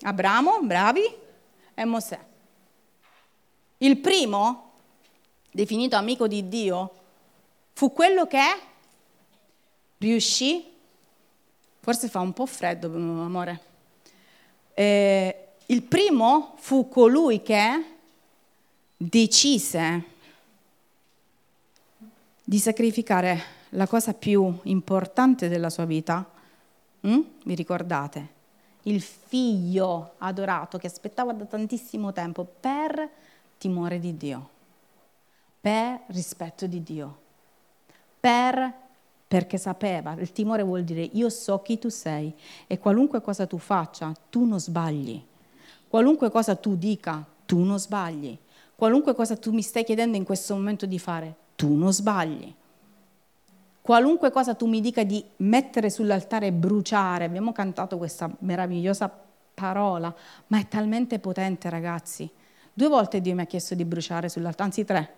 Abramo, 0.00 0.60
bravi, 0.62 1.02
e 1.74 1.84
Mosè. 1.84 2.18
Il 3.78 3.98
primo, 3.98 4.72
definito 5.50 5.96
amico 5.96 6.26
di 6.26 6.48
Dio, 6.48 6.94
fu 7.72 7.92
quello 7.92 8.26
che 8.26 8.42
riuscì, 9.98 10.72
forse 11.78 12.08
fa 12.08 12.20
un 12.20 12.32
po' 12.32 12.46
freddo, 12.46 12.88
amore, 12.88 13.60
eh, 14.74 15.49
il 15.70 15.82
primo 15.82 16.54
fu 16.56 16.88
colui 16.88 17.42
che 17.42 17.84
decise 18.96 20.04
di 22.42 22.58
sacrificare 22.58 23.40
la 23.70 23.86
cosa 23.86 24.12
più 24.12 24.58
importante 24.64 25.48
della 25.48 25.70
sua 25.70 25.84
vita. 25.84 26.28
Mm? 27.06 27.20
Vi 27.44 27.54
ricordate? 27.54 28.38
Il 28.82 29.00
figlio 29.00 30.14
adorato 30.18 30.76
che 30.76 30.88
aspettava 30.88 31.32
da 31.32 31.44
tantissimo 31.44 32.12
tempo 32.12 32.44
per 32.44 33.08
timore 33.56 34.00
di 34.00 34.16
Dio, 34.16 34.48
per 35.60 36.00
rispetto 36.06 36.66
di 36.66 36.82
Dio, 36.82 37.18
per 38.18 38.88
perché 39.28 39.58
sapeva, 39.58 40.14
il 40.14 40.32
timore 40.32 40.64
vuol 40.64 40.82
dire 40.82 41.08
io 41.12 41.28
so 41.28 41.62
chi 41.62 41.78
tu 41.78 41.88
sei 41.88 42.34
e 42.66 42.80
qualunque 42.80 43.20
cosa 43.22 43.46
tu 43.46 43.58
faccia, 43.58 44.12
tu 44.28 44.44
non 44.44 44.58
sbagli. 44.58 45.28
Qualunque 45.90 46.30
cosa 46.30 46.54
tu 46.54 46.76
dica, 46.76 47.26
tu 47.44 47.64
non 47.64 47.80
sbagli. 47.80 48.38
Qualunque 48.76 49.12
cosa 49.12 49.36
tu 49.36 49.50
mi 49.50 49.60
stai 49.60 49.82
chiedendo 49.82 50.16
in 50.16 50.22
questo 50.22 50.54
momento 50.54 50.86
di 50.86 51.00
fare, 51.00 51.34
tu 51.56 51.74
non 51.74 51.92
sbagli. 51.92 52.54
Qualunque 53.80 54.30
cosa 54.30 54.54
tu 54.54 54.66
mi 54.66 54.80
dica 54.80 55.02
di 55.02 55.20
mettere 55.38 55.90
sull'altare 55.90 56.46
e 56.46 56.52
bruciare, 56.52 57.24
abbiamo 57.24 57.50
cantato 57.50 57.98
questa 57.98 58.30
meravigliosa 58.38 59.12
parola, 59.52 60.14
ma 60.46 60.60
è 60.60 60.68
talmente 60.68 61.18
potente 61.18 61.68
ragazzi. 61.68 62.30
Due 62.72 62.88
volte 62.88 63.20
Dio 63.20 63.34
mi 63.34 63.40
ha 63.40 63.46
chiesto 63.46 63.74
di 63.74 63.84
bruciare 63.84 64.28
sull'altare, 64.28 64.62
anzi 64.62 64.84
tre. 64.84 65.14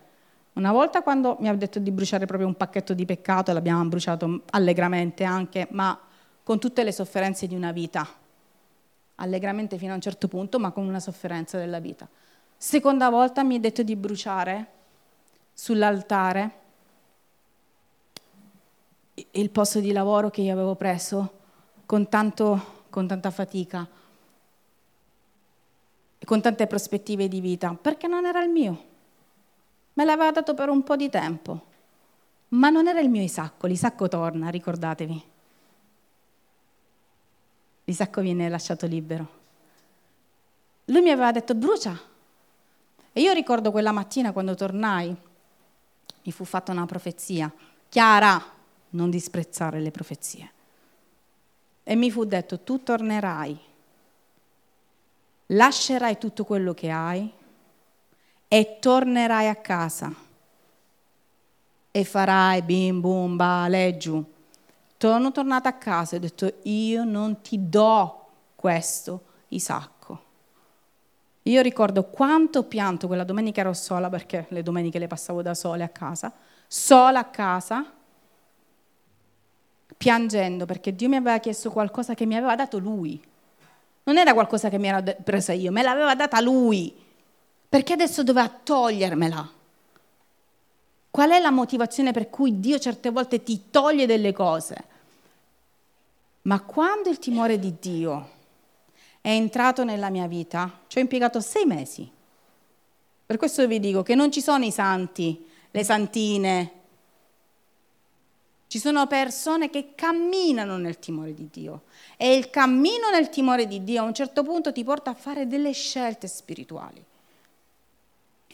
Una 0.54 0.72
volta 0.72 1.02
quando 1.02 1.36
mi 1.40 1.48
ha 1.48 1.54
detto 1.54 1.80
di 1.80 1.90
bruciare 1.90 2.24
proprio 2.24 2.48
un 2.48 2.56
pacchetto 2.56 2.94
di 2.94 3.04
peccato, 3.04 3.52
l'abbiamo 3.52 3.84
bruciato 3.84 4.44
allegramente 4.52 5.22
anche, 5.24 5.68
ma 5.72 6.00
con 6.42 6.58
tutte 6.58 6.82
le 6.82 6.92
sofferenze 6.92 7.46
di 7.46 7.54
una 7.54 7.72
vita 7.72 8.20
allegramente 9.16 9.78
fino 9.78 9.92
a 9.92 9.96
un 9.96 10.00
certo 10.00 10.28
punto, 10.28 10.58
ma 10.58 10.70
con 10.70 10.86
una 10.86 11.00
sofferenza 11.00 11.58
della 11.58 11.78
vita. 11.78 12.08
Seconda 12.56 13.10
volta 13.10 13.42
mi 13.42 13.56
ha 13.56 13.60
detto 13.60 13.82
di 13.82 13.96
bruciare 13.96 14.66
sull'altare 15.52 16.60
il 19.32 19.50
posto 19.50 19.80
di 19.80 19.92
lavoro 19.92 20.30
che 20.30 20.40
io 20.40 20.52
avevo 20.52 20.74
preso 20.74 21.40
con, 21.86 22.08
tanto, 22.08 22.84
con 22.88 23.06
tanta 23.06 23.30
fatica 23.30 23.86
e 26.18 26.24
con 26.24 26.40
tante 26.40 26.66
prospettive 26.66 27.28
di 27.28 27.40
vita, 27.40 27.74
perché 27.74 28.06
non 28.06 28.24
era 28.24 28.42
il 28.42 28.50
mio. 28.50 28.84
Me 29.94 30.04
l'aveva 30.04 30.30
dato 30.30 30.54
per 30.54 30.68
un 30.68 30.82
po' 30.82 30.96
di 30.96 31.10
tempo, 31.10 31.66
ma 32.48 32.70
non 32.70 32.86
era 32.86 33.00
il 33.00 33.10
mio 33.10 33.22
Isacco, 33.22 33.66
l'Isacco 33.66 34.08
torna, 34.08 34.48
ricordatevi. 34.48 35.30
Isacco 37.84 38.20
viene 38.20 38.48
lasciato 38.48 38.86
libero. 38.86 39.40
Lui 40.86 41.00
mi 41.00 41.10
aveva 41.10 41.32
detto 41.32 41.54
brucia. 41.54 41.98
E 43.12 43.20
io 43.20 43.32
ricordo 43.32 43.70
quella 43.70 43.92
mattina 43.92 44.32
quando 44.32 44.54
tornai, 44.54 45.14
mi 46.24 46.32
fu 46.32 46.44
fatta 46.44 46.72
una 46.72 46.86
profezia. 46.86 47.52
Chiara, 47.88 48.42
non 48.90 49.10
disprezzare 49.10 49.80
le 49.80 49.90
profezie. 49.90 50.52
E 51.84 51.94
mi 51.94 52.10
fu 52.10 52.24
detto, 52.24 52.60
tu 52.60 52.82
tornerai, 52.82 53.58
lascerai 55.46 56.16
tutto 56.18 56.44
quello 56.44 56.74
che 56.74 56.90
hai 56.90 57.30
e 58.48 58.78
tornerai 58.80 59.48
a 59.48 59.56
casa 59.56 60.14
e 61.90 62.04
farai 62.04 62.62
bim 62.62 63.00
bum 63.00 63.36
ba 63.36 63.66
leggiù 63.68 64.31
sono 65.08 65.32
tornata 65.32 65.68
a 65.68 65.72
casa 65.72 66.14
e 66.14 66.18
ho 66.18 66.20
detto 66.20 66.52
io 66.62 67.02
non 67.02 67.40
ti 67.40 67.68
do 67.68 68.26
questo 68.54 69.24
Isacco. 69.48 70.22
Io 71.42 71.60
ricordo 71.60 72.04
quanto 72.04 72.62
pianto 72.62 73.08
quella 73.08 73.24
domenica 73.24 73.62
ero 73.62 73.72
sola 73.72 74.08
perché 74.08 74.46
le 74.50 74.62
domeniche 74.62 75.00
le 75.00 75.08
passavo 75.08 75.42
da 75.42 75.54
sole 75.54 75.82
a 75.82 75.88
casa, 75.88 76.32
sola 76.68 77.18
a 77.18 77.24
casa, 77.24 77.84
piangendo 79.96 80.66
perché 80.66 80.94
Dio 80.94 81.08
mi 81.08 81.16
aveva 81.16 81.38
chiesto 81.38 81.72
qualcosa 81.72 82.14
che 82.14 82.24
mi 82.24 82.36
aveva 82.36 82.54
dato 82.54 82.78
Lui. 82.78 83.20
Non 84.04 84.18
era 84.18 84.32
qualcosa 84.34 84.68
che 84.68 84.78
mi 84.78 84.86
era 84.86 85.02
presa 85.02 85.52
io, 85.52 85.72
me 85.72 85.82
l'aveva 85.82 86.14
data 86.14 86.40
Lui. 86.40 86.94
Perché 87.68 87.94
adesso 87.94 88.22
doveva 88.22 88.48
togliermela? 88.48 89.50
Qual 91.10 91.30
è 91.30 91.40
la 91.40 91.50
motivazione 91.50 92.12
per 92.12 92.30
cui 92.30 92.60
Dio 92.60 92.78
certe 92.78 93.10
volte 93.10 93.42
ti 93.42 93.64
toglie 93.68 94.06
delle 94.06 94.32
cose? 94.32 94.90
Ma 96.42 96.60
quando 96.60 97.08
il 97.08 97.18
timore 97.18 97.58
di 97.58 97.76
Dio 97.78 98.30
è 99.20 99.30
entrato 99.30 99.84
nella 99.84 100.10
mia 100.10 100.26
vita, 100.26 100.80
ci 100.88 100.98
ho 100.98 101.00
impiegato 101.00 101.40
sei 101.40 101.64
mesi. 101.64 102.10
Per 103.24 103.36
questo 103.36 103.66
vi 103.66 103.78
dico 103.78 104.02
che 104.02 104.14
non 104.14 104.32
ci 104.32 104.42
sono 104.42 104.64
i 104.64 104.72
santi, 104.72 105.46
le 105.70 105.84
santine. 105.84 106.72
Ci 108.66 108.78
sono 108.78 109.06
persone 109.06 109.70
che 109.70 109.94
camminano 109.94 110.76
nel 110.78 110.98
timore 110.98 111.32
di 111.32 111.48
Dio. 111.50 111.82
E 112.16 112.34
il 112.34 112.50
cammino 112.50 113.10
nel 113.10 113.28
timore 113.28 113.66
di 113.66 113.84
Dio 113.84 114.02
a 114.02 114.06
un 114.06 114.14
certo 114.14 114.42
punto 114.42 114.72
ti 114.72 114.82
porta 114.82 115.10
a 115.10 115.14
fare 115.14 115.46
delle 115.46 115.72
scelte 115.72 116.26
spirituali. 116.26 117.04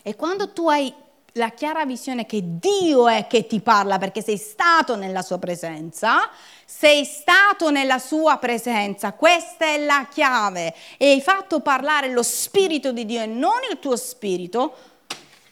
E 0.02 0.16
quando 0.16 0.52
tu 0.52 0.68
hai 0.68 0.92
la 1.32 1.50
chiara 1.50 1.84
visione 1.86 2.26
che 2.26 2.42
Dio 2.58 3.08
è 3.08 3.26
che 3.26 3.46
ti 3.46 3.60
parla 3.60 3.98
perché 3.98 4.22
sei 4.22 4.36
stato 4.36 4.96
nella 4.96 5.22
sua 5.22 5.38
presenza, 5.38 6.30
sei 6.70 7.06
stato 7.06 7.70
nella 7.70 7.98
sua 7.98 8.36
presenza, 8.36 9.14
questa 9.14 9.64
è 9.64 9.82
la 9.82 10.06
chiave. 10.06 10.74
E 10.98 11.12
hai 11.12 11.22
fatto 11.22 11.60
parlare 11.60 12.10
lo 12.10 12.22
spirito 12.22 12.92
di 12.92 13.06
Dio 13.06 13.22
e 13.22 13.26
non 13.26 13.60
il 13.70 13.78
tuo 13.78 13.96
spirito, 13.96 14.76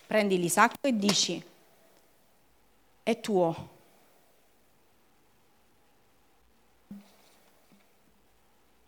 prendi 0.06 0.38
l'Isacco 0.38 0.76
e 0.82 0.94
dici, 0.94 1.42
è 3.02 3.18
tuo. 3.20 3.68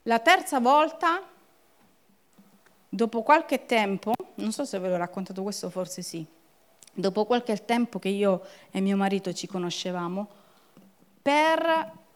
La 0.02 0.18
terza 0.18 0.60
volta, 0.60 1.26
dopo 2.90 3.22
qualche 3.22 3.64
tempo, 3.64 4.12
non 4.34 4.52
so 4.52 4.66
se 4.66 4.78
ve 4.78 4.90
l'ho 4.90 4.98
raccontato 4.98 5.42
questo, 5.42 5.70
forse 5.70 6.02
sì, 6.02 6.24
dopo 6.92 7.24
qualche 7.24 7.64
tempo 7.64 7.98
che 7.98 8.10
io 8.10 8.44
e 8.70 8.80
mio 8.80 8.98
marito 8.98 9.32
ci 9.32 9.46
conoscevamo, 9.46 10.28
per, 11.22 12.06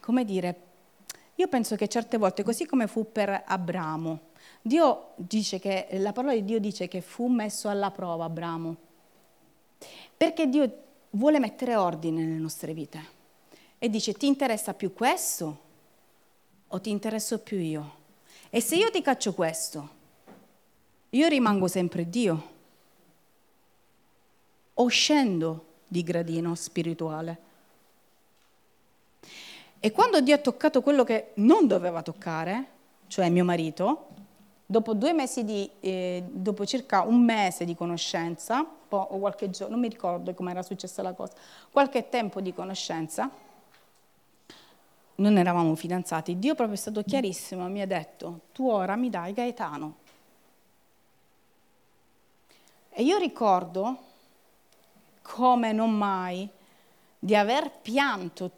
come 0.00 0.24
dire, 0.24 0.60
io 1.36 1.48
penso 1.48 1.76
che 1.76 1.88
certe 1.88 2.16
volte, 2.16 2.42
così 2.42 2.66
come 2.66 2.86
fu 2.86 3.10
per 3.10 3.42
Abramo, 3.46 4.32
Dio 4.62 5.12
dice 5.16 5.58
che, 5.58 5.88
la 5.92 6.12
parola 6.12 6.32
di 6.32 6.44
Dio 6.44 6.58
dice 6.58 6.88
che 6.88 7.00
fu 7.00 7.26
messo 7.26 7.68
alla 7.68 7.90
prova 7.90 8.24
Abramo, 8.24 8.76
perché 10.16 10.48
Dio 10.48 10.82
vuole 11.10 11.38
mettere 11.38 11.76
ordine 11.76 12.24
nelle 12.24 12.38
nostre 12.38 12.72
vite 12.72 13.12
e 13.78 13.90
dice 13.90 14.14
ti 14.14 14.26
interessa 14.26 14.72
più 14.74 14.92
questo 14.92 15.60
o 16.68 16.80
ti 16.80 16.90
interesso 16.90 17.40
più 17.40 17.58
io? 17.58 18.02
E 18.50 18.60
se 18.60 18.76
io 18.76 18.90
ti 18.90 19.02
caccio 19.02 19.34
questo, 19.34 19.88
io 21.10 21.28
rimango 21.28 21.66
sempre 21.68 22.08
Dio 22.08 22.52
o 24.74 24.86
scendo 24.86 25.66
di 25.86 26.02
gradino 26.02 26.54
spirituale? 26.54 27.52
E 29.84 29.92
quando 29.92 30.22
Dio 30.22 30.34
ha 30.34 30.38
toccato 30.38 30.80
quello 30.80 31.04
che 31.04 31.32
non 31.34 31.66
doveva 31.66 32.00
toccare, 32.00 32.68
cioè 33.06 33.28
mio 33.28 33.44
marito, 33.44 34.06
dopo 34.64 34.94
due 34.94 35.12
mesi 35.12 35.44
di, 35.44 35.70
eh, 35.80 36.24
dopo 36.26 36.64
circa 36.64 37.02
un 37.02 37.22
mese 37.22 37.66
di 37.66 37.74
conoscenza, 37.74 38.66
o 38.88 39.18
qualche 39.18 39.50
giorno, 39.50 39.74
non 39.74 39.82
mi 39.82 39.90
ricordo 39.90 40.32
come 40.32 40.52
era 40.52 40.62
successa 40.62 41.02
la 41.02 41.12
cosa, 41.12 41.34
qualche 41.70 42.08
tempo 42.08 42.40
di 42.40 42.54
conoscenza, 42.54 43.30
non 45.16 45.36
eravamo 45.36 45.74
fidanzati, 45.74 46.38
Dio 46.38 46.54
proprio 46.54 46.76
è 46.76 46.80
stato 46.80 47.02
chiarissimo, 47.02 47.68
mi 47.68 47.82
ha 47.82 47.86
detto, 47.86 48.40
tu 48.52 48.66
ora 48.70 48.96
mi 48.96 49.10
dai 49.10 49.34
Gaetano. 49.34 49.96
E 52.88 53.02
io 53.02 53.18
ricordo, 53.18 53.98
come 55.20 55.72
non 55.72 55.94
mai, 55.94 56.48
di 57.18 57.36
aver 57.36 57.70
pianto 57.82 58.50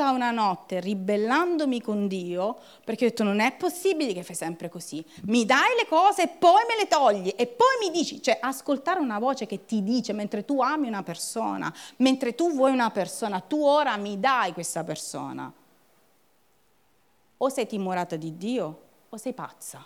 tutta 0.00 0.12
una 0.12 0.30
notte 0.30 0.80
ribellandomi 0.80 1.82
con 1.82 2.08
Dio, 2.08 2.56
perché 2.84 3.04
ho 3.04 3.08
detto 3.10 3.22
non 3.22 3.38
è 3.40 3.54
possibile 3.54 4.14
che 4.14 4.22
fai 4.22 4.34
sempre 4.34 4.70
così, 4.70 5.04
mi 5.24 5.44
dai 5.44 5.76
le 5.76 5.86
cose 5.86 6.22
e 6.22 6.28
poi 6.28 6.64
me 6.66 6.76
le 6.78 6.88
togli 6.88 7.34
e 7.36 7.46
poi 7.46 7.76
mi 7.82 7.90
dici, 7.90 8.22
cioè 8.22 8.38
ascoltare 8.40 8.98
una 8.98 9.18
voce 9.18 9.44
che 9.44 9.66
ti 9.66 9.82
dice 9.82 10.14
mentre 10.14 10.46
tu 10.46 10.62
ami 10.62 10.88
una 10.88 11.02
persona, 11.02 11.72
mentre 11.96 12.34
tu 12.34 12.50
vuoi 12.54 12.72
una 12.72 12.90
persona, 12.90 13.40
tu 13.40 13.62
ora 13.62 13.94
mi 13.98 14.18
dai 14.18 14.54
questa 14.54 14.82
persona. 14.84 15.52
O 17.42 17.48
sei 17.50 17.66
timorata 17.66 18.16
di 18.16 18.38
Dio 18.38 18.80
o 19.10 19.16
sei 19.18 19.34
pazza. 19.34 19.84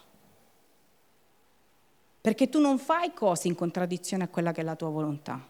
Perché 2.21 2.49
tu 2.49 2.61
non 2.61 2.79
fai 2.79 3.13
cose 3.13 3.49
in 3.49 3.57
contraddizione 3.57 4.23
a 4.25 4.29
quella 4.29 4.53
che 4.53 4.61
è 4.61 4.65
la 4.65 4.77
tua 4.77 4.91
volontà, 4.91 5.45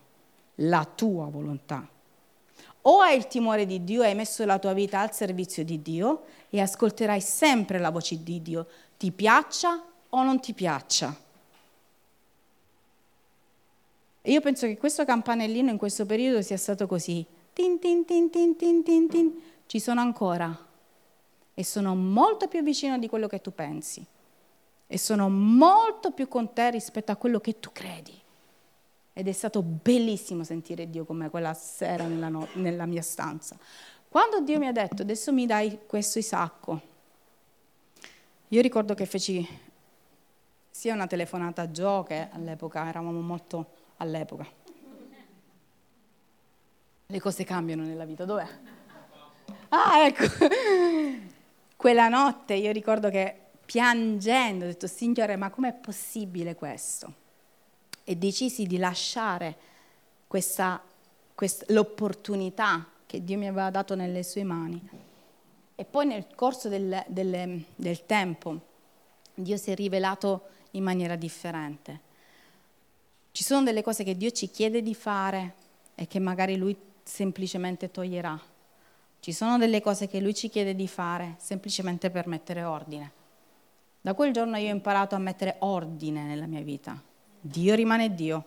la 0.56 0.84
tua 0.86 1.26
volontà 1.26 1.86
o 2.86 3.00
hai 3.00 3.16
il 3.16 3.26
timore 3.26 3.66
di 3.66 3.84
Dio 3.84 4.02
e 4.02 4.08
hai 4.08 4.14
messo 4.14 4.44
la 4.44 4.58
tua 4.58 4.72
vita 4.72 5.00
al 5.00 5.14
servizio 5.14 5.64
di 5.64 5.80
Dio 5.80 6.24
e 6.50 6.60
ascolterai 6.60 7.20
sempre 7.20 7.78
la 7.78 7.90
voce 7.90 8.22
di 8.22 8.42
Dio, 8.42 8.66
ti 8.98 9.10
piaccia 9.10 9.82
o 10.10 10.22
non 10.22 10.40
ti 10.40 10.52
piaccia. 10.52 11.14
E 14.22 14.30
io 14.32 14.40
penso 14.40 14.66
che 14.66 14.78
questo 14.78 15.04
campanellino 15.04 15.70
in 15.70 15.76
questo 15.76 16.06
periodo 16.06 16.40
sia 16.40 16.56
stato 16.56 16.86
così. 16.86 17.24
Tin, 17.52 17.78
tin, 17.78 18.04
tin, 18.04 18.30
tin, 18.30 18.56
tin, 18.56 18.82
tin, 18.82 19.08
tin. 19.08 19.42
Ci 19.66 19.80
sono 19.80 20.00
ancora 20.00 20.56
e 21.54 21.64
sono 21.64 21.94
molto 21.94 22.48
più 22.48 22.62
vicino 22.62 22.98
di 22.98 23.08
quello 23.08 23.26
che 23.26 23.40
tu 23.40 23.54
pensi 23.54 24.04
e 24.86 24.98
sono 24.98 25.28
molto 25.28 26.10
più 26.10 26.28
con 26.28 26.52
te 26.52 26.70
rispetto 26.70 27.12
a 27.12 27.16
quello 27.16 27.40
che 27.40 27.58
tu 27.58 27.70
credi. 27.72 28.23
Ed 29.16 29.28
è 29.28 29.32
stato 29.32 29.62
bellissimo 29.62 30.42
sentire 30.44 30.90
Dio 30.90 31.04
come 31.04 31.30
quella 31.30 31.54
sera 31.54 32.06
nella, 32.06 32.28
no- 32.28 32.48
nella 32.54 32.84
mia 32.84 33.00
stanza. 33.00 33.56
Quando 34.08 34.40
Dio 34.40 34.58
mi 34.58 34.66
ha 34.66 34.72
detto, 34.72 35.02
adesso 35.02 35.32
mi 35.32 35.46
dai 35.46 35.80
questo 35.86 36.18
Isacco, 36.18 36.80
io 38.48 38.60
ricordo 38.60 38.94
che 38.94 39.06
feci 39.06 39.48
sia 40.70 40.94
una 40.94 41.06
telefonata 41.06 41.62
a 41.62 41.70
Gio 41.70 42.02
che 42.02 42.28
all'epoca, 42.30 42.86
eravamo 42.88 43.20
molto 43.20 43.72
all'epoca. 43.98 44.46
Le 47.06 47.20
cose 47.20 47.44
cambiano 47.44 47.84
nella 47.84 48.04
vita, 48.04 48.24
dov'è? 48.24 48.46
Ah, 49.68 50.06
ecco. 50.06 50.24
Quella 51.76 52.08
notte 52.08 52.54
io 52.54 52.72
ricordo 52.72 53.10
che 53.10 53.36
piangendo 53.64 54.64
ho 54.64 54.68
detto, 54.68 54.86
Signore, 54.86 55.36
ma 55.36 55.50
com'è 55.50 55.72
possibile 55.72 56.54
questo? 56.54 57.22
E 58.04 58.16
decisi 58.16 58.66
di 58.66 58.76
lasciare 58.76 59.56
questa, 60.26 60.82
questa, 61.34 61.64
l'opportunità 61.68 62.86
che 63.06 63.24
Dio 63.24 63.38
mi 63.38 63.48
aveva 63.48 63.70
dato 63.70 63.94
nelle 63.94 64.22
sue 64.22 64.44
mani. 64.44 64.80
E 65.74 65.84
poi 65.84 66.06
nel 66.06 66.26
corso 66.34 66.68
del, 66.68 67.02
del, 67.08 67.64
del 67.74 68.06
tempo 68.06 68.72
Dio 69.34 69.56
si 69.56 69.70
è 69.72 69.74
rivelato 69.74 70.48
in 70.72 70.84
maniera 70.84 71.16
differente. 71.16 72.12
Ci 73.32 73.42
sono 73.42 73.64
delle 73.64 73.82
cose 73.82 74.04
che 74.04 74.16
Dio 74.16 74.30
ci 74.30 74.48
chiede 74.48 74.80
di 74.82 74.94
fare 74.94 75.54
e 75.96 76.06
che 76.06 76.20
magari 76.20 76.56
Lui 76.56 76.76
semplicemente 77.02 77.90
toglierà. 77.90 78.40
Ci 79.18 79.32
sono 79.32 79.58
delle 79.58 79.80
cose 79.80 80.06
che 80.06 80.20
Lui 80.20 80.34
ci 80.34 80.48
chiede 80.48 80.74
di 80.74 80.86
fare 80.86 81.34
semplicemente 81.38 82.10
per 82.10 82.28
mettere 82.28 82.62
ordine. 82.62 83.12
Da 84.00 84.14
quel 84.14 84.32
giorno 84.32 84.56
io 84.56 84.68
ho 84.68 84.74
imparato 84.74 85.14
a 85.14 85.18
mettere 85.18 85.56
ordine 85.60 86.24
nella 86.24 86.46
mia 86.46 86.60
vita. 86.60 87.00
Dio 87.46 87.74
rimane 87.74 88.14
Dio. 88.14 88.44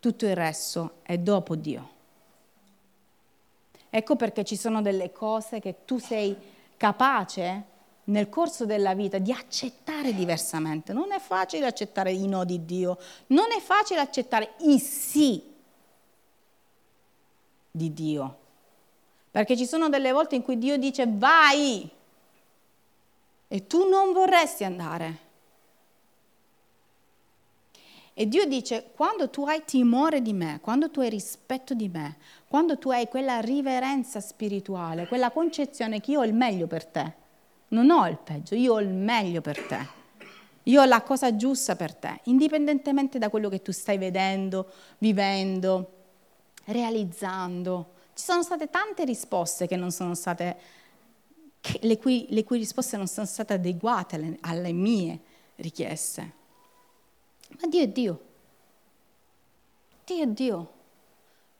Tutto 0.00 0.26
il 0.26 0.36
resto 0.36 0.96
è 1.00 1.16
dopo 1.16 1.56
Dio. 1.56 1.90
Ecco 3.88 4.16
perché 4.16 4.44
ci 4.44 4.54
sono 4.54 4.82
delle 4.82 5.12
cose 5.12 5.60
che 5.60 5.86
tu 5.86 5.96
sei 5.96 6.36
capace 6.76 7.64
nel 8.04 8.28
corso 8.28 8.66
della 8.66 8.94
vita 8.94 9.16
di 9.16 9.32
accettare 9.32 10.12
diversamente. 10.12 10.92
Non 10.92 11.10
è 11.10 11.18
facile 11.18 11.64
accettare 11.64 12.12
i 12.12 12.28
no 12.28 12.44
di 12.44 12.66
Dio, 12.66 12.98
non 13.28 13.50
è 13.50 13.60
facile 13.60 14.00
accettare 14.00 14.56
i 14.58 14.78
sì 14.78 15.42
di 17.70 17.94
Dio. 17.94 18.38
Perché 19.30 19.56
ci 19.56 19.64
sono 19.64 19.88
delle 19.88 20.12
volte 20.12 20.34
in 20.34 20.42
cui 20.42 20.58
Dio 20.58 20.76
dice 20.76 21.06
vai 21.08 21.88
e 23.48 23.66
tu 23.66 23.88
non 23.88 24.12
vorresti 24.12 24.64
andare. 24.64 25.24
E 28.18 28.26
Dio 28.26 28.46
dice, 28.46 28.92
quando 28.94 29.28
tu 29.28 29.44
hai 29.44 29.62
timore 29.66 30.22
di 30.22 30.32
me, 30.32 30.58
quando 30.62 30.90
tu 30.90 31.00
hai 31.00 31.10
rispetto 31.10 31.74
di 31.74 31.90
me, 31.90 32.16
quando 32.48 32.78
tu 32.78 32.88
hai 32.88 33.08
quella 33.08 33.40
riverenza 33.40 34.20
spirituale, 34.20 35.06
quella 35.06 35.30
concezione 35.30 36.00
che 36.00 36.12
io 36.12 36.20
ho 36.20 36.24
il 36.24 36.32
meglio 36.32 36.66
per 36.66 36.86
te, 36.86 37.12
non 37.68 37.90
ho 37.90 38.08
il 38.08 38.16
peggio, 38.16 38.54
io 38.54 38.72
ho 38.72 38.80
il 38.80 38.88
meglio 38.88 39.42
per 39.42 39.60
te. 39.66 39.86
Io 40.62 40.80
ho 40.80 40.86
la 40.86 41.02
cosa 41.02 41.36
giusta 41.36 41.76
per 41.76 41.94
te, 41.94 42.20
indipendentemente 42.24 43.18
da 43.18 43.28
quello 43.28 43.50
che 43.50 43.60
tu 43.60 43.70
stai 43.70 43.98
vedendo, 43.98 44.66
vivendo, 44.96 45.90
realizzando. 46.64 47.90
Ci 48.14 48.24
sono 48.24 48.42
state 48.42 48.70
tante 48.70 49.04
risposte 49.04 49.66
che 49.66 49.76
non 49.76 49.90
sono 49.90 50.14
state, 50.14 50.56
le 51.80 51.98
cui, 51.98 52.24
le 52.30 52.44
cui 52.44 52.56
risposte 52.56 52.96
non 52.96 53.08
sono 53.08 53.26
state 53.26 53.52
adeguate 53.52 54.16
alle, 54.16 54.38
alle 54.40 54.72
mie 54.72 55.20
richieste. 55.56 56.44
Ma 57.48 57.68
Dio 57.68 57.82
è 57.82 57.88
Dio. 57.88 58.20
Dio 60.04 60.22
è 60.22 60.26
Dio. 60.26 60.72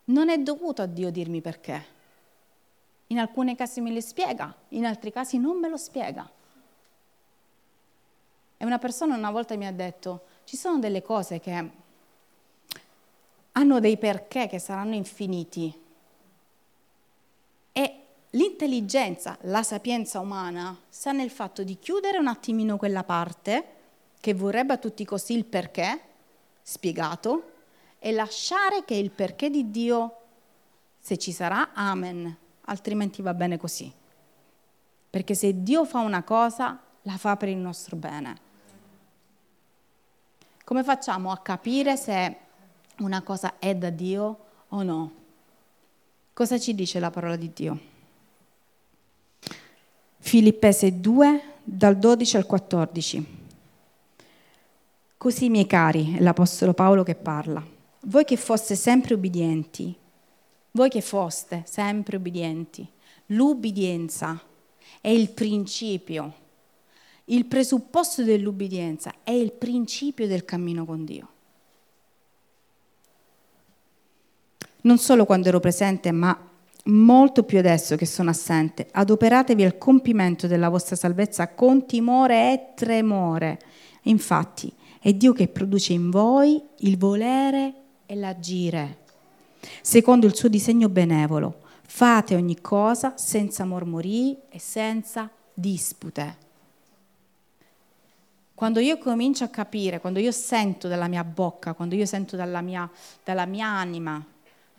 Non 0.05 0.29
è 0.29 0.39
dovuto 0.39 0.83
a 0.83 0.87
Dio 0.87 1.11
dirmi 1.11 1.41
perché. 1.41 1.95
In 3.09 3.19
alcuni 3.19 3.55
casi 3.55 3.81
me 3.81 3.93
lo 3.93 4.01
spiega, 4.01 4.55
in 4.71 4.85
altri 4.85 5.13
casi 5.13 5.39
non 5.39 5.59
me 5.59 5.69
lo 5.69 5.77
spiega. 5.77 6.29
E 8.59 8.65
una 8.65 8.79
persona 8.79 9.17
una 9.17 9.31
volta 9.31 9.57
mi 9.57 9.67
ha 9.67 9.73
detto, 9.73 10.25
ci 10.45 10.57
sono 10.57 10.79
delle 10.79 11.03
cose 11.03 11.39
che 11.39 11.71
hanno 13.53 13.81
dei 13.81 13.97
perché 13.97 14.49
che 14.49 14.59
saranno 14.59 14.95
infiniti. 14.95 15.83
E 17.73 18.01
l'intelligenza, 18.31 19.39
la 19.43 19.63
sapienza 19.63 20.19
umana 20.19 20.77
sta 20.89 21.13
nel 21.13 21.31
fatto 21.31 21.63
di 21.63 21.79
chiudere 21.79 22.19
un 22.19 22.27
attimino 22.27 22.77
quella 22.77 23.05
parte 23.05 23.75
che 24.21 24.35
vorrebbe 24.35 24.75
a 24.75 24.79
tutti 24.79 25.03
i 25.03 25.07
costi 25.07 25.35
il 25.35 25.45
perché 25.45 26.01
spiegato 26.63 27.53
e 27.99 28.13
lasciare 28.13 28.85
che 28.85 28.95
il 28.95 29.11
perché 29.11 29.51
di 29.51 29.71
Dio, 29.71 30.17
se 30.99 31.17
ci 31.17 31.33
sarà, 31.33 31.73
amen, 31.73 32.37
altrimenti 32.63 33.23
va 33.23 33.35
bene 33.35 33.57
così. 33.57 33.93
Perché 35.09 35.35
se 35.35 35.63
Dio 35.63 35.85
fa 35.85 36.01
una 36.01 36.23
cosa, 36.23 36.81
la 37.03 37.17
fa 37.17 37.37
per 37.37 37.49
il 37.49 37.57
nostro 37.57 37.97
bene. 37.97 38.45
Come 40.65 40.83
facciamo 40.83 41.31
a 41.31 41.39
capire 41.39 41.97
se 41.97 42.37
una 42.99 43.23
cosa 43.23 43.59
è 43.59 43.75
da 43.77 43.91
Dio 43.91 44.39
o 44.69 44.83
no? 44.83 45.13
Cosa 46.33 46.59
ci 46.59 46.75
dice 46.75 46.99
la 46.99 47.11
parola 47.11 47.37
di 47.37 47.53
Dio? 47.53 47.81
Filippese 50.19 51.01
2, 51.01 51.43
dal 51.63 51.97
12 51.97 52.37
al 52.37 52.47
14. 52.47 53.46
Così, 55.27 55.49
miei 55.49 55.67
cari, 55.67 56.15
è 56.15 56.21
l'Apostolo 56.21 56.73
Paolo 56.73 57.03
che 57.03 57.17
parla, 57.17 57.61
voi 58.03 58.25
che 58.25 58.37
foste 58.37 58.77
sempre 58.77 59.15
ubbidienti, 59.15 59.93
voi 60.71 60.89
che 60.89 61.01
foste 61.01 61.65
sempre 61.67 62.19
ubbidienti, 62.19 62.89
l'ubbidienza 63.31 64.41
è 65.01 65.09
il 65.09 65.31
principio, 65.31 66.33
il 67.25 67.45
presupposto 67.47 68.23
dell'ubbidienza 68.23 69.15
è 69.25 69.33
il 69.33 69.51
principio 69.51 70.29
del 70.29 70.45
cammino 70.45 70.85
con 70.85 71.05
Dio. 71.05 71.29
Non 74.83 74.99
solo 74.99 75.25
quando 75.25 75.49
ero 75.49 75.59
presente, 75.59 76.13
ma 76.13 76.39
molto 76.85 77.43
più 77.43 77.59
adesso 77.59 77.97
che 77.97 78.07
sono 78.07 78.31
assente, 78.31 78.87
adoperatevi 78.93 79.65
al 79.65 79.77
compimento 79.77 80.47
della 80.47 80.69
vostra 80.69 80.95
salvezza 80.95 81.49
con 81.49 81.85
timore 81.85 82.53
e 82.53 82.75
tremore. 82.77 83.59
Infatti, 84.03 84.73
è 85.07 85.15
Dio 85.15 85.33
che 85.33 85.47
produce 85.47 85.93
in 85.93 86.11
voi 86.11 86.61
il 86.79 86.99
volere 86.99 87.75
e 88.07 88.17
l'agire, 88.17 89.05
secondo 89.81 90.27
il 90.27 90.35
suo 90.35 90.49
disegno 90.49 90.89
benevolo. 90.89 91.61
Fate 91.87 92.35
ogni 92.35 92.61
cosa 92.61 93.17
senza 93.17 93.65
mormorii 93.65 94.37
e 94.49 94.59
senza 94.59 95.31
dispute. 95.55 96.37
Quando 98.53 98.81
io 98.81 98.99
comincio 98.99 99.45
a 99.45 99.49
capire, 99.49 100.01
quando 100.01 100.19
io 100.19 100.33
sento 100.33 100.89
dalla 100.89 101.07
mia 101.07 101.23
bocca, 101.23 101.75
quando 101.75 101.95
io 101.95 102.05
sento 102.05 102.35
dalla 102.35 102.61
mia, 102.61 102.91
dalla 103.23 103.47
mia 103.47 103.69
anima, 103.69 104.27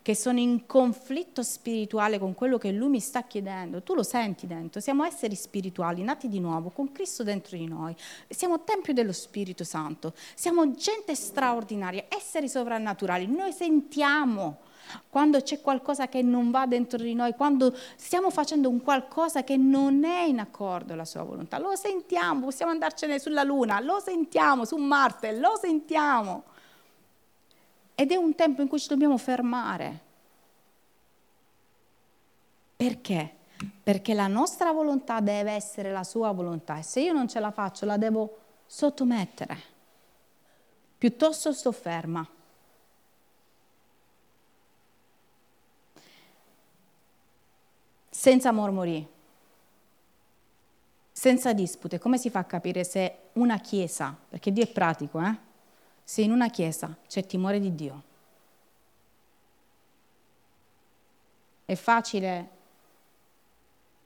che 0.08 0.16
sono 0.16 0.40
in 0.40 0.66
conflitto 0.66 1.44
spirituale 1.44 2.18
con 2.18 2.34
quello 2.34 2.58
che 2.58 2.72
lui 2.72 2.88
mi 2.88 3.02
sta 3.02 3.24
chiedendo. 3.24 3.84
Tu 3.84 3.94
lo 3.94 4.04
senti 4.04 4.48
dentro, 4.48 4.80
siamo 4.80 5.04
esseri 5.04 5.36
spirituali, 5.36 6.02
nati 6.02 6.30
di 6.30 6.40
nuovo, 6.40 6.70
con 6.70 6.94
Cristo 6.94 7.24
dentro 7.24 7.58
di 7.58 7.68
noi. 7.68 7.94
Siamo 8.30 8.64
tempio 8.64 8.94
dello 8.94 9.12
Spirito 9.12 9.66
Santo, 9.66 10.14
siamo 10.34 10.72
gente 10.72 11.14
straordinaria, 11.14 12.06
esseri 12.08 12.48
sovrannaturali. 12.48 13.28
Noi 13.28 13.52
sentiamo 13.52 14.60
quando 15.10 15.42
c'è 15.42 15.60
qualcosa 15.60 16.08
che 16.08 16.22
non 16.22 16.52
va 16.52 16.66
dentro 16.68 17.00
di 17.00 17.14
noi, 17.14 17.34
quando 17.34 17.76
stiamo 17.98 18.30
facendo 18.30 18.70
un 18.70 18.82
qualcosa 18.82 19.44
che 19.44 19.58
non 19.58 20.06
è 20.06 20.22
in 20.22 20.40
accordo 20.40 20.94
alla 20.94 21.04
sua 21.04 21.24
volontà. 21.24 21.60
Lo 21.60 21.76
sentiamo, 21.76 22.46
possiamo 22.46 22.72
andarcene 22.72 23.20
sulla 23.20 23.44
Luna, 23.44 23.82
lo 23.82 24.00
sentiamo, 24.00 24.64
su 24.64 24.78
Marte, 24.78 25.38
lo 25.38 25.60
sentiamo. 25.62 26.46
Ed 28.00 28.12
è 28.12 28.16
un 28.16 28.36
tempo 28.36 28.62
in 28.62 28.68
cui 28.68 28.80
ci 28.80 28.90
dobbiamo 28.90 29.18
fermare. 29.18 30.00
Perché? 32.76 33.36
Perché 33.82 34.14
la 34.14 34.28
nostra 34.28 34.72
volontà 34.72 35.20
deve 35.20 35.54
essere 35.54 35.92
la 35.92 36.04
sua 36.04 36.32
volontà 36.32 36.78
e 36.78 36.84
se 36.84 37.00
io 37.00 37.12
non 37.12 37.28
ce 37.28 37.40
la 37.40 37.50
faccio 37.50 37.88
la 37.88 37.98
devo 37.98 38.38
sottomettere. 38.68 39.58
Piuttosto 40.96 41.52
sto 41.52 41.72
ferma. 41.72 42.24
Senza 48.12 48.52
mormori, 48.52 49.08
senza 51.12 51.52
dispute. 51.52 51.98
Come 51.98 52.20
si 52.20 52.30
fa 52.30 52.40
a 52.40 52.44
capire 52.44 52.84
se 52.84 53.30
una 53.34 53.58
chiesa, 53.58 54.16
perché 54.30 54.52
Dio 54.52 54.66
è 54.66 54.72
pratico, 54.72 55.20
eh? 55.20 55.47
Se 56.10 56.22
in 56.22 56.32
una 56.32 56.50
chiesa 56.50 56.96
c'è 57.06 57.26
timore 57.26 57.60
di 57.60 57.76
Dio. 57.76 58.04
È 61.66 61.76
facile 61.76 62.50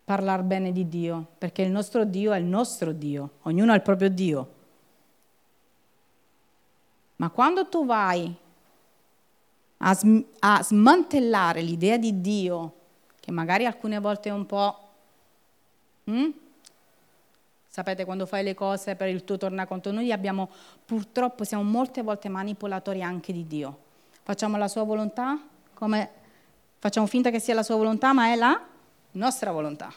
parlare 0.04 0.42
bene 0.42 0.72
di 0.72 0.88
Dio, 0.88 1.28
perché 1.38 1.62
il 1.62 1.70
nostro 1.70 2.04
Dio 2.04 2.32
è 2.32 2.40
il 2.40 2.46
nostro 2.46 2.92
Dio, 2.92 3.34
ognuno 3.44 3.72
ha 3.72 3.76
il 3.76 3.84
proprio 3.84 4.10
Dio. 4.10 4.54
Ma 7.18 7.30
quando 7.30 7.70
tu 7.70 7.86
vai 7.86 8.36
a, 9.78 9.94
sm- 9.94 10.26
a 10.40 10.64
smantellare 10.64 11.62
l'idea 11.62 11.98
di 11.98 12.20
Dio, 12.20 12.74
che 13.20 13.30
magari 13.30 13.68
alcune 13.68 14.00
volte 14.00 14.30
è 14.30 14.32
un 14.32 14.48
po'... 14.48 14.90
Hm? 16.06 16.30
Sapete, 17.74 18.04
quando 18.04 18.26
fai 18.26 18.44
le 18.44 18.54
cose 18.54 18.98
per 18.98 19.08
il 19.08 19.24
tuo 19.24 19.38
tornaconto, 19.38 19.94
noi 19.94 20.12
abbiamo, 20.12 20.50
purtroppo 20.86 21.46
siamo 21.46 21.64
molte 21.64 22.02
volte 22.02 22.28
manipolatori 22.28 23.02
anche 23.02 23.32
di 23.32 23.48
Dio. 23.48 23.78
Facciamo 24.24 24.58
la 24.58 24.68
sua 24.68 24.84
volontà, 24.84 25.42
come 25.74 26.10
facciamo 26.80 27.08
finta 27.08 27.30
che 27.30 27.40
sia 27.40 27.54
la 27.54 27.64
sua 27.64 27.78
volontà, 27.78 28.12
ma 28.12 28.30
è 28.30 28.36
la 28.36 28.62
nostra 29.12 29.54
volontà. 29.54 29.90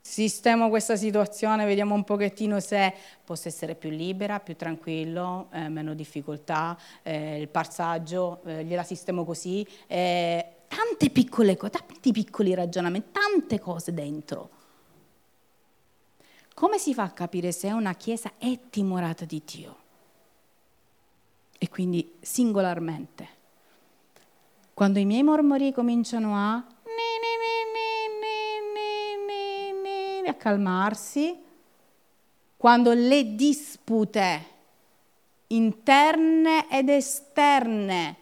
Sistemo 0.00 0.70
questa 0.70 0.96
situazione, 0.96 1.66
vediamo 1.66 1.94
un 1.94 2.04
pochettino 2.04 2.58
se 2.58 2.94
posso 3.22 3.48
essere 3.48 3.74
più 3.74 3.90
libera, 3.90 4.40
più 4.40 4.56
tranquillo, 4.56 5.48
eh, 5.52 5.68
meno 5.68 5.92
difficoltà, 5.92 6.74
eh, 7.02 7.38
il 7.38 7.48
passaggio 7.48 8.40
eh, 8.46 8.64
gliela 8.64 8.82
sistemo 8.82 9.26
così. 9.26 9.66
Eh, 9.86 10.46
tante 10.68 11.10
piccole 11.10 11.58
cose, 11.58 11.72
tanti 11.72 12.12
piccoli 12.12 12.54
ragionamenti, 12.54 13.10
tante 13.12 13.60
cose 13.60 13.92
dentro. 13.92 14.58
Come 16.60 16.76
si 16.76 16.92
fa 16.92 17.04
a 17.04 17.10
capire 17.10 17.52
se 17.52 17.72
una 17.72 17.94
chiesa 17.94 18.32
è 18.36 18.68
timorata 18.68 19.24
di 19.24 19.40
Dio? 19.42 19.76
E 21.56 21.70
quindi 21.70 22.18
singolarmente. 22.20 23.28
Quando 24.74 24.98
i 24.98 25.06
miei 25.06 25.22
mormori 25.22 25.72
cominciano 25.72 26.36
a, 26.36 26.62
a 30.26 30.34
calmarsi, 30.34 31.34
quando 32.58 32.92
le 32.92 33.34
dispute 33.34 34.44
interne 35.46 36.68
ed 36.68 36.90
esterne 36.90 38.16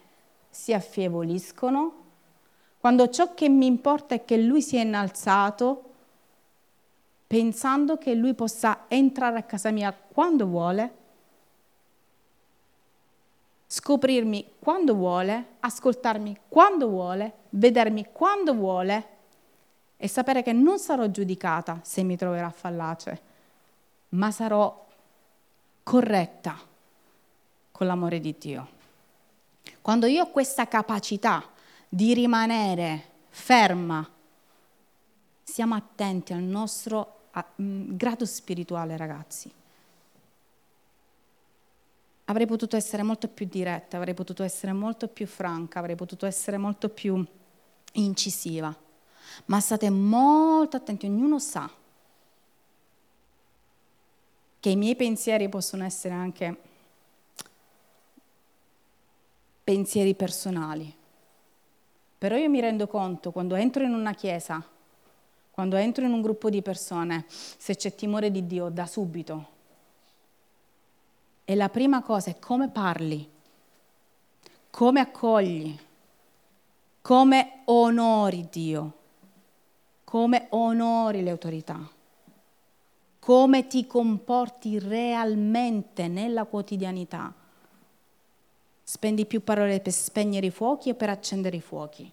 si 0.49 0.71
affievoliscono, 0.71 2.03
quando 2.79 3.09
ciò 3.09 3.33
che 3.33 3.49
mi 3.49 3.65
importa 3.65 4.15
è 4.15 4.23
che 4.23 4.37
lui 4.37 4.61
sia 4.61 4.79
innalzato 4.79 5.88
pensando 7.29 7.99
che 7.99 8.15
lui 8.15 8.33
possa 8.33 8.85
entrare 8.87 9.37
a 9.37 9.43
casa 9.43 9.69
mia 9.69 9.93
quando 9.93 10.47
vuole, 10.47 10.93
scoprirmi 13.67 14.53
quando 14.57 14.95
vuole, 14.95 15.57
ascoltarmi 15.59 16.39
quando 16.47 16.87
vuole, 16.87 17.33
vedermi 17.49 18.07
quando 18.11 18.55
vuole 18.55 19.07
e 19.97 20.07
sapere 20.07 20.41
che 20.41 20.53
non 20.53 20.79
sarò 20.79 21.05
giudicata 21.05 21.81
se 21.83 22.01
mi 22.01 22.17
troverà 22.17 22.49
fallace, 22.49 23.21
ma 24.09 24.31
sarò 24.31 24.87
corretta 25.83 26.57
con 27.69 27.85
l'amore 27.85 28.19
di 28.19 28.35
Dio. 28.39 28.67
Quando 29.81 30.07
io 30.07 30.23
ho 30.23 30.31
questa 30.31 30.67
capacità 30.67 31.47
di 31.87 32.11
rimanere 32.15 33.03
ferma, 33.29 34.09
siamo 35.43 35.75
attenti 35.75 36.33
al 36.33 36.41
nostro 36.41 37.17
grado 37.55 38.25
spirituale, 38.25 38.97
ragazzi. 38.97 39.51
Avrei 42.25 42.45
potuto 42.45 42.75
essere 42.75 43.01
molto 43.01 43.27
più 43.27 43.47
diretta, 43.47 43.97
avrei 43.97 44.13
potuto 44.13 44.43
essere 44.43 44.71
molto 44.71 45.07
più 45.07 45.25
franca, 45.25 45.79
avrei 45.79 45.95
potuto 45.95 46.25
essere 46.25 46.57
molto 46.57 46.89
più 46.89 47.25
incisiva. 47.93 48.75
Ma 49.45 49.59
state 49.59 49.89
molto 49.89 50.77
attenti, 50.77 51.07
ognuno 51.07 51.39
sa 51.39 51.69
che 54.59 54.69
i 54.69 54.75
miei 54.75 54.95
pensieri 54.95 55.49
possono 55.49 55.83
essere 55.85 56.13
anche 56.13 56.61
pensieri 59.63 60.13
personali. 60.13 60.93
Però 62.17 62.35
io 62.35 62.49
mi 62.49 62.59
rendo 62.59 62.87
conto 62.87 63.31
quando 63.31 63.55
entro 63.55 63.83
in 63.83 63.93
una 63.93 64.13
chiesa 64.13 64.63
quando 65.59 65.75
entro 65.75 66.05
in 66.05 66.13
un 66.13 66.21
gruppo 66.21 66.49
di 66.49 66.61
persone, 66.61 67.25
se 67.27 67.75
c'è 67.75 67.93
timore 67.93 68.31
di 68.31 68.47
Dio, 68.47 68.69
da 68.69 68.85
subito. 68.85 69.47
E 71.43 71.53
la 71.53 71.67
prima 71.67 72.01
cosa 72.01 72.29
è 72.29 72.39
come 72.39 72.69
parli, 72.69 73.29
come 74.69 74.99
accogli, 75.01 75.77
come 77.01 77.63
onori 77.65 78.47
Dio, 78.49 78.93
come 80.05 80.47
onori 80.51 81.23
le 81.23 81.29
autorità, 81.29 81.91
come 83.19 83.67
ti 83.67 83.85
comporti 83.85 84.79
realmente 84.79 86.07
nella 86.07 86.45
quotidianità. 86.45 87.33
Spendi 88.81 89.25
più 89.25 89.43
parole 89.43 89.81
per 89.81 89.91
spegnere 89.91 90.45
i 90.45 90.51
fuochi 90.51 90.91
o 90.91 90.93
per 90.93 91.09
accendere 91.09 91.57
i 91.57 91.61
fuochi? 91.61 92.09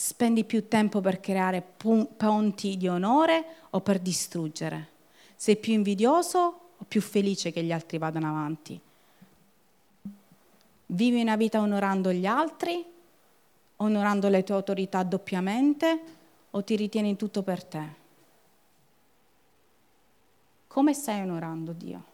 Spendi 0.00 0.44
più 0.44 0.68
tempo 0.68 1.00
per 1.00 1.18
creare 1.18 1.60
ponti 1.60 2.76
di 2.76 2.86
onore 2.86 3.44
o 3.70 3.80
per 3.80 3.98
distruggere? 3.98 4.90
Sei 5.34 5.56
più 5.56 5.72
invidioso 5.72 6.38
o 6.78 6.84
più 6.86 7.00
felice 7.00 7.50
che 7.50 7.64
gli 7.64 7.72
altri 7.72 7.98
vadano 7.98 8.28
avanti? 8.28 8.80
Vivi 10.86 11.20
una 11.20 11.34
vita 11.34 11.58
onorando 11.58 12.12
gli 12.12 12.26
altri, 12.26 12.84
onorando 13.78 14.28
le 14.28 14.44
tue 14.44 14.54
autorità 14.54 15.02
doppiamente 15.02 16.00
o 16.48 16.62
ti 16.62 16.76
ritieni 16.76 17.16
tutto 17.16 17.42
per 17.42 17.64
te? 17.64 17.88
Come 20.68 20.94
stai 20.94 21.22
onorando 21.22 21.72
Dio? 21.72 22.04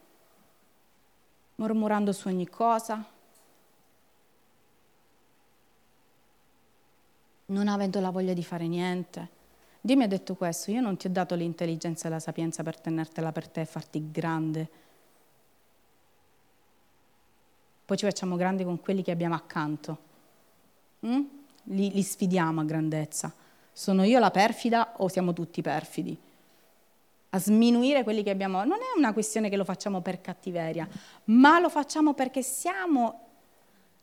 Mormorando 1.56 2.12
su 2.12 2.28
ogni 2.28 2.48
cosa? 2.48 3.12
Non 7.46 7.68
avendo 7.68 8.00
la 8.00 8.10
voglia 8.10 8.32
di 8.32 8.42
fare 8.42 8.66
niente? 8.66 9.28
Dio 9.80 9.96
mi 9.96 10.04
ha 10.04 10.08
detto 10.08 10.34
questo, 10.34 10.70
io 10.70 10.80
non 10.80 10.96
ti 10.96 11.06
ho 11.06 11.10
dato 11.10 11.34
l'intelligenza 11.34 12.08
e 12.08 12.10
la 12.10 12.20
sapienza 12.20 12.62
per 12.62 12.80
tenertela 12.80 13.32
per 13.32 13.48
te 13.48 13.60
e 13.60 13.66
farti 13.66 14.10
grande 14.10 14.82
poi 17.84 17.98
ci 17.98 18.06
facciamo 18.06 18.36
grandi 18.36 18.64
con 18.64 18.80
quelli 18.80 19.02
che 19.02 19.10
abbiamo 19.10 19.34
accanto. 19.34 19.98
Mm? 21.06 21.22
Li, 21.64 21.92
li 21.92 22.02
sfidiamo 22.02 22.62
a 22.62 22.64
grandezza. 22.64 23.32
Sono 23.72 24.04
io 24.04 24.18
la 24.18 24.30
perfida 24.30 24.94
o 24.98 25.08
siamo 25.08 25.34
tutti 25.34 25.60
perfidi? 25.60 26.16
A 27.30 27.38
sminuire 27.38 28.02
quelli 28.02 28.22
che 28.22 28.30
abbiamo. 28.30 28.64
Non 28.64 28.78
è 28.78 28.96
una 28.96 29.12
questione 29.12 29.50
che 29.50 29.56
lo 29.56 29.64
facciamo 29.64 30.00
per 30.00 30.22
cattiveria, 30.22 30.88
ma 31.24 31.58
lo 31.58 31.68
facciamo 31.68 32.14
perché 32.14 32.42
siamo 32.42 33.20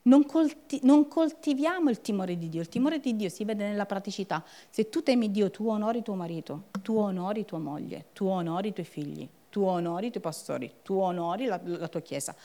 non, 0.03 0.25
colti- 0.25 0.79
non, 0.83 1.07
coltiviamo 1.07 1.89
il 1.89 2.01
timore 2.01 2.37
di 2.37 2.49
Dio. 2.49 2.61
Il 2.61 2.69
timore 2.69 2.99
di 2.99 3.15
Dio 3.15 3.29
si 3.29 3.45
vede 3.45 3.67
nella 3.67 3.85
praticità. 3.85 4.43
Se 4.69 4.89
tu 4.89 5.03
temi 5.03 5.29
Dio, 5.29 5.51
tu 5.51 5.67
onori 5.67 6.01
tuo 6.01 6.15
marito, 6.15 6.63
tu 6.81 6.97
onori 6.97 7.45
tua 7.45 7.59
moglie, 7.59 8.07
tu 8.13 8.25
onori 8.25 8.69
i 8.69 8.73
tuoi 8.73 8.85
figli, 8.85 9.27
tu 9.49 9.61
onori 9.61 10.07
i 10.07 10.09
tuoi 10.09 10.23
pastori, 10.23 10.73
tu 10.81 10.97
onori 10.97 11.45
la, 11.45 11.59
la 11.63 11.87
tua 11.87 12.01
chiesa, 12.01 12.35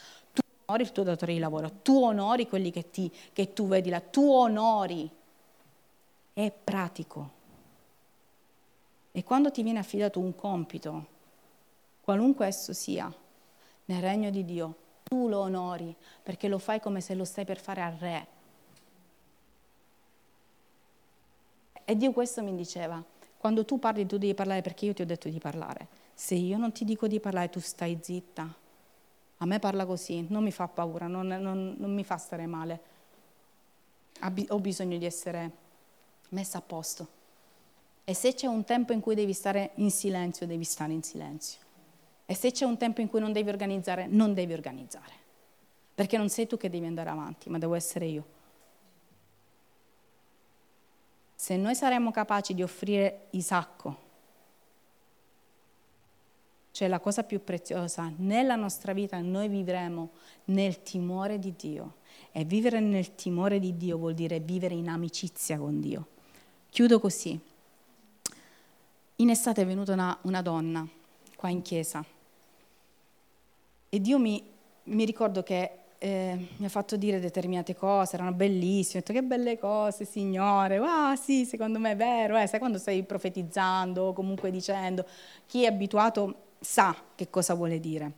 onori 0.66 0.82
il 0.82 0.92
tuo 0.92 1.02
datore 1.02 1.32
di 1.32 1.38
lavoro, 1.38 1.70
tu 1.82 2.02
onori 2.02 2.46
quelli 2.46 2.70
che, 2.70 2.90
ti, 2.90 3.10
che 3.32 3.52
tu 3.52 3.66
vedi 3.66 3.88
là, 3.88 4.00
tu 4.00 4.28
onori. 4.28 5.10
È 6.34 6.52
pratico. 6.52 7.30
E 9.12 9.24
quando 9.24 9.50
ti 9.50 9.62
viene 9.62 9.78
affidato 9.78 10.20
un 10.20 10.34
compito, 10.34 11.06
qualunque 12.02 12.46
esso 12.46 12.74
sia, 12.74 13.10
nel 13.86 14.00
regno 14.02 14.28
di 14.28 14.44
Dio, 14.44 14.74
tu 15.08 15.28
lo 15.28 15.38
onori 15.38 15.94
perché 16.22 16.48
lo 16.48 16.58
fai 16.58 16.80
come 16.80 17.00
se 17.00 17.14
lo 17.14 17.24
stai 17.24 17.44
per 17.44 17.58
fare 17.58 17.82
al 17.82 17.92
re. 17.92 18.26
E 21.84 21.96
Dio 21.96 22.12
questo 22.12 22.42
mi 22.42 22.54
diceva, 22.56 23.02
quando 23.38 23.64
tu 23.64 23.78
parli 23.78 24.06
tu 24.06 24.18
devi 24.18 24.34
parlare 24.34 24.62
perché 24.62 24.86
io 24.86 24.94
ti 24.94 25.02
ho 25.02 25.06
detto 25.06 25.28
di 25.28 25.38
parlare. 25.38 25.86
Se 26.14 26.34
io 26.34 26.56
non 26.56 26.72
ti 26.72 26.84
dico 26.84 27.06
di 27.06 27.20
parlare 27.20 27.48
tu 27.48 27.60
stai 27.60 27.98
zitta 28.02 28.64
a 29.38 29.46
me 29.46 29.58
parla 29.58 29.84
così, 29.84 30.24
non 30.30 30.42
mi 30.42 30.50
fa 30.50 30.66
paura, 30.66 31.06
non, 31.06 31.26
non, 31.26 31.74
non 31.76 31.92
mi 31.92 32.04
fa 32.04 32.16
stare 32.16 32.46
male. 32.46 32.80
Ho 34.48 34.58
bisogno 34.58 34.96
di 34.96 35.04
essere 35.04 35.50
messa 36.30 36.58
a 36.58 36.62
posto. 36.62 37.14
E 38.04 38.14
se 38.14 38.32
c'è 38.32 38.46
un 38.46 38.64
tempo 38.64 38.94
in 38.94 39.00
cui 39.00 39.14
devi 39.14 39.34
stare 39.34 39.72
in 39.74 39.90
silenzio, 39.90 40.46
devi 40.46 40.64
stare 40.64 40.92
in 40.92 41.02
silenzio. 41.02 41.65
E 42.26 42.34
se 42.34 42.50
c'è 42.50 42.64
un 42.64 42.76
tempo 42.76 43.00
in 43.00 43.08
cui 43.08 43.20
non 43.20 43.32
devi 43.32 43.48
organizzare, 43.48 44.06
non 44.06 44.34
devi 44.34 44.52
organizzare. 44.52 45.24
Perché 45.94 46.18
non 46.18 46.28
sei 46.28 46.46
tu 46.46 46.56
che 46.56 46.68
devi 46.68 46.84
andare 46.84 47.08
avanti, 47.08 47.48
ma 47.48 47.58
devo 47.58 47.74
essere 47.74 48.06
io. 48.06 48.24
Se 51.34 51.56
noi 51.56 51.74
saremmo 51.74 52.10
capaci 52.10 52.54
di 52.54 52.62
offrire 52.62 53.26
Isacco 53.30 54.04
cioè 56.76 56.88
la 56.88 57.00
cosa 57.00 57.22
più 57.22 57.42
preziosa 57.42 58.12
nella 58.18 58.54
nostra 58.54 58.92
vita, 58.92 59.18
noi 59.22 59.48
vivremo 59.48 60.10
nel 60.44 60.82
timore 60.82 61.38
di 61.38 61.54
Dio. 61.56 61.94
E 62.32 62.44
vivere 62.44 62.80
nel 62.80 63.14
timore 63.14 63.58
di 63.58 63.78
Dio 63.78 63.96
vuol 63.96 64.12
dire 64.12 64.40
vivere 64.40 64.74
in 64.74 64.90
amicizia 64.90 65.56
con 65.56 65.80
Dio. 65.80 66.06
Chiudo 66.68 67.00
così. 67.00 67.40
In 69.16 69.30
estate 69.30 69.62
è 69.62 69.66
venuta 69.66 69.94
una, 69.94 70.18
una 70.24 70.42
donna 70.42 70.86
qua 71.34 71.48
in 71.48 71.62
chiesa 71.62 72.04
e 73.96 74.00
Dio 74.00 74.18
mi, 74.18 74.42
mi 74.84 75.04
ricordo 75.06 75.42
che 75.42 75.70
eh, 75.96 76.48
mi 76.54 76.66
ha 76.66 76.68
fatto 76.68 76.96
dire 76.96 77.18
determinate 77.18 77.74
cose, 77.74 78.16
erano 78.16 78.32
bellissime, 78.32 78.98
ho 78.98 79.00
detto 79.00 79.12
che 79.14 79.22
belle 79.22 79.58
cose, 79.58 80.04
Signore, 80.04 80.76
ah 80.82 81.16
sì, 81.16 81.46
secondo 81.46 81.78
me 81.78 81.92
è 81.92 81.96
vero, 81.96 82.36
eh, 82.36 82.46
sai 82.46 82.58
quando 82.58 82.76
stai 82.76 83.02
profetizzando 83.04 84.04
o 84.04 84.12
comunque 84.12 84.50
dicendo, 84.50 85.06
chi 85.46 85.64
è 85.64 85.68
abituato 85.68 86.34
sa 86.60 86.94
che 87.14 87.30
cosa 87.30 87.54
vuole 87.54 87.80
dire. 87.80 88.12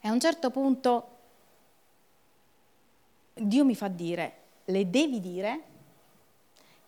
E 0.00 0.08
a 0.08 0.12
un 0.12 0.18
certo 0.18 0.50
punto 0.50 1.08
Dio 3.34 3.64
mi 3.64 3.76
fa 3.76 3.86
dire, 3.86 4.32
le 4.64 4.90
devi 4.90 5.20
dire 5.20 5.62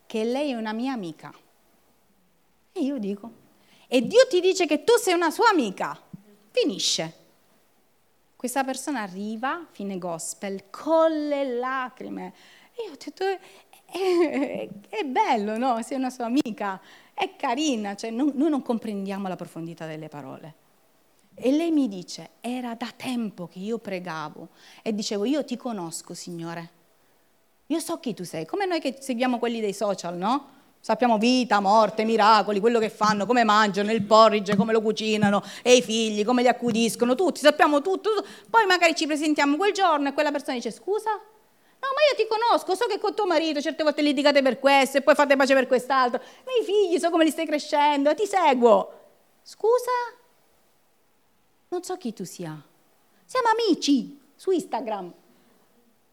che 0.07 0.25
lei 0.25 0.51
è 0.51 0.55
una 0.55 0.73
mia 0.73 0.93
amica. 0.93 1.33
E 2.73 2.81
io 2.81 2.99
dico, 2.99 3.31
e 3.87 4.05
Dio 4.05 4.27
ti 4.29 4.41
dice 4.41 4.67
che 4.67 4.83
tu 4.83 4.97
sei 4.97 5.15
una 5.15 5.31
sua 5.31 5.51
amica. 5.51 5.97
Finisce. 6.51 7.26
Questa 8.47 8.63
persona 8.63 9.03
arriva, 9.03 9.67
fine 9.73 9.99
gospel, 9.99 10.71
con 10.71 11.11
le 11.11 11.59
lacrime. 11.59 12.33
E 12.77 12.85
io 12.87 12.93
ho 12.93 12.97
detto, 12.97 13.25
è, 13.25 14.69
è 14.89 15.03
bello, 15.05 15.59
no? 15.59 15.83
Sei 15.83 15.97
una 15.97 16.11
sua 16.11 16.27
amica 16.27 16.81
è 17.13 17.35
carina, 17.35 17.97
cioè 17.97 18.11
non, 18.11 18.31
noi 18.37 18.49
non 18.49 18.63
comprendiamo 18.63 19.27
la 19.27 19.35
profondità 19.35 19.85
delle 19.85 20.09
parole. 20.09 20.55
E 21.35 21.51
lei 21.51 21.73
mi 21.73 21.89
dice, 21.89 22.35
era 22.41 22.77
da 22.77 22.89
tempo 22.97 23.49
che 23.49 23.59
io 23.59 23.79
pregavo 23.79 24.51
e 24.81 24.95
dicevo, 24.95 25.25
io 25.25 25.45
ti 25.45 25.57
conosco, 25.57 26.15
Signore. 26.15 26.71
Io 27.67 27.81
so 27.81 27.99
chi 27.99 28.15
tu 28.15 28.23
sei, 28.23 28.47
come 28.47 28.65
noi 28.65 28.79
che 28.79 28.99
seguiamo 29.01 29.41
quelli 29.41 29.59
dei 29.59 29.75
social, 29.75 30.17
no? 30.17 30.51
Sappiamo 30.87 31.19
vita, 31.19 31.59
morte, 31.59 32.05
miracoli, 32.05 32.61
quello 32.61 32.79
che 32.79 32.91
fanno, 32.91 33.27
come 33.27 33.43
mangiano, 33.43 33.91
il 33.91 34.05
porridge, 34.05 34.55
come 34.55 34.73
lo 34.73 34.81
cucinano, 34.81 35.43
e 35.61 35.75
i 35.75 35.83
figli, 35.83 36.25
come 36.25 36.43
li 36.43 36.49
accudiscono, 36.49 37.17
tutti, 37.17 37.41
sappiamo 37.41 37.83
tutto, 37.83 38.11
tutto. 38.15 38.29
Poi 38.49 38.67
magari 38.67 38.95
ci 38.95 39.05
presentiamo 39.05 39.57
quel 39.57 39.73
giorno 39.73 40.09
e 40.09 40.13
quella 40.13 40.31
persona 40.31 40.55
dice, 40.55 40.71
scusa, 40.71 41.11
No, 41.11 41.89
ma 41.93 42.03
io 42.09 42.17
ti 42.17 42.29
conosco, 42.29 42.77
so 42.77 42.87
che 42.87 43.01
con 43.01 43.17
tuo 43.17 43.27
marito 43.27 43.61
certe 43.61 43.83
volte 43.83 44.01
litigate 44.01 44.43
per 44.43 44.61
questo 44.61 44.99
e 44.99 45.03
poi 45.03 45.17
fate 45.17 45.35
pace 45.35 45.55
per 45.55 45.67
quest'altro. 45.67 46.21
Ma 46.45 46.53
i 46.61 46.65
figli, 46.65 47.01
so 47.01 47.11
come 47.11 47.25
li 47.25 47.33
stai 47.33 47.47
crescendo, 47.47 48.15
ti 48.15 48.25
seguo. 48.25 48.93
Scusa? 49.43 49.91
Non 51.67 51.83
so 51.83 51.97
chi 51.97 52.13
tu 52.13 52.23
sia. 52.23 52.57
Siamo 53.25 53.49
amici 53.49 54.21
su 54.37 54.53
Instagram, 54.53 55.13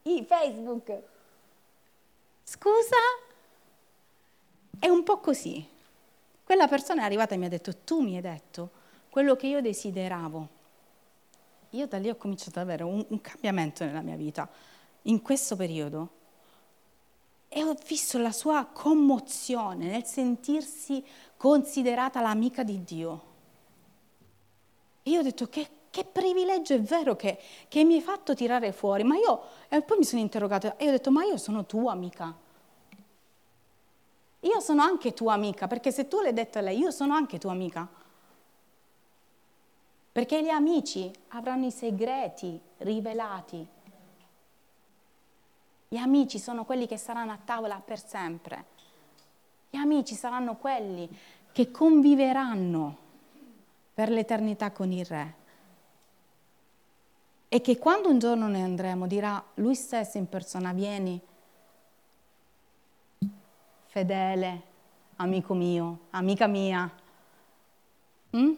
in 0.02 0.26
Facebook. 0.26 0.92
Scusa? 2.42 3.23
È 4.84 4.88
un 4.90 5.02
po' 5.02 5.18
così. 5.18 5.66
Quella 6.44 6.68
persona 6.68 7.00
è 7.00 7.04
arrivata 7.06 7.34
e 7.34 7.38
mi 7.38 7.46
ha 7.46 7.48
detto, 7.48 7.74
tu 7.74 8.02
mi 8.02 8.16
hai 8.16 8.20
detto 8.20 8.68
quello 9.08 9.34
che 9.34 9.46
io 9.46 9.62
desideravo. 9.62 10.48
Io 11.70 11.86
da 11.86 11.96
lì 11.96 12.10
ho 12.10 12.16
cominciato 12.16 12.58
ad 12.58 12.66
avere 12.66 12.82
un, 12.82 13.02
un 13.08 13.20
cambiamento 13.22 13.82
nella 13.86 14.02
mia 14.02 14.16
vita 14.16 14.46
in 15.04 15.22
questo 15.22 15.56
periodo 15.56 16.08
e 17.48 17.64
ho 17.64 17.74
visto 17.88 18.18
la 18.18 18.30
sua 18.30 18.66
commozione 18.66 19.86
nel 19.86 20.04
sentirsi 20.04 21.02
considerata 21.38 22.20
l'amica 22.20 22.62
di 22.62 22.84
Dio. 22.84 23.22
E 25.02 25.12
io 25.12 25.20
ho 25.20 25.22
detto 25.22 25.48
che, 25.48 25.66
che 25.88 26.04
privilegio 26.04 26.74
è 26.74 26.82
vero 26.82 27.16
che, 27.16 27.38
che, 27.68 27.84
mi 27.84 27.94
hai 27.94 28.02
fatto 28.02 28.34
tirare 28.34 28.70
fuori, 28.72 29.02
ma 29.02 29.16
io, 29.16 29.44
e 29.70 29.80
poi 29.80 29.96
mi 29.96 30.04
sono 30.04 30.20
interrogata 30.20 30.76
e 30.76 30.88
ho 30.88 30.90
detto 30.90 31.10
ma 31.10 31.24
io 31.24 31.38
sono 31.38 31.64
tua 31.64 31.92
amica. 31.92 32.43
Io 34.44 34.60
sono 34.60 34.82
anche 34.82 35.12
tua 35.12 35.34
amica, 35.34 35.66
perché 35.66 35.92
se 35.92 36.08
tu 36.08 36.20
l'hai 36.20 36.32
detto 36.32 36.58
a 36.58 36.62
lei, 36.62 36.78
io 36.78 36.90
sono 36.90 37.14
anche 37.14 37.38
tua 37.38 37.52
amica. 37.52 37.86
Perché 40.12 40.42
gli 40.42 40.48
amici 40.48 41.10
avranno 41.28 41.66
i 41.66 41.70
segreti 41.70 42.60
rivelati 42.78 43.66
gli 45.94 45.98
amici 45.98 46.40
sono 46.40 46.64
quelli 46.64 46.88
che 46.88 46.96
saranno 46.96 47.30
a 47.30 47.38
tavola 47.44 47.76
per 47.76 48.04
sempre. 48.04 48.64
Gli 49.70 49.76
amici 49.76 50.16
saranno 50.16 50.56
quelli 50.56 51.08
che 51.52 51.70
conviveranno 51.70 52.96
per 53.94 54.10
l'eternità 54.10 54.72
con 54.72 54.90
il 54.90 55.04
Re. 55.04 55.34
E 57.48 57.60
che 57.60 57.78
quando 57.78 58.08
un 58.08 58.18
giorno 58.18 58.48
ne 58.48 58.64
andremo 58.64 59.06
dirà 59.06 59.40
lui 59.54 59.76
stesso 59.76 60.18
in 60.18 60.28
persona, 60.28 60.72
vieni, 60.72 61.20
fedele, 63.94 64.62
amico 65.18 65.54
mio, 65.54 66.06
amica 66.10 66.48
mia. 66.48 66.90
Mm? 68.36 68.52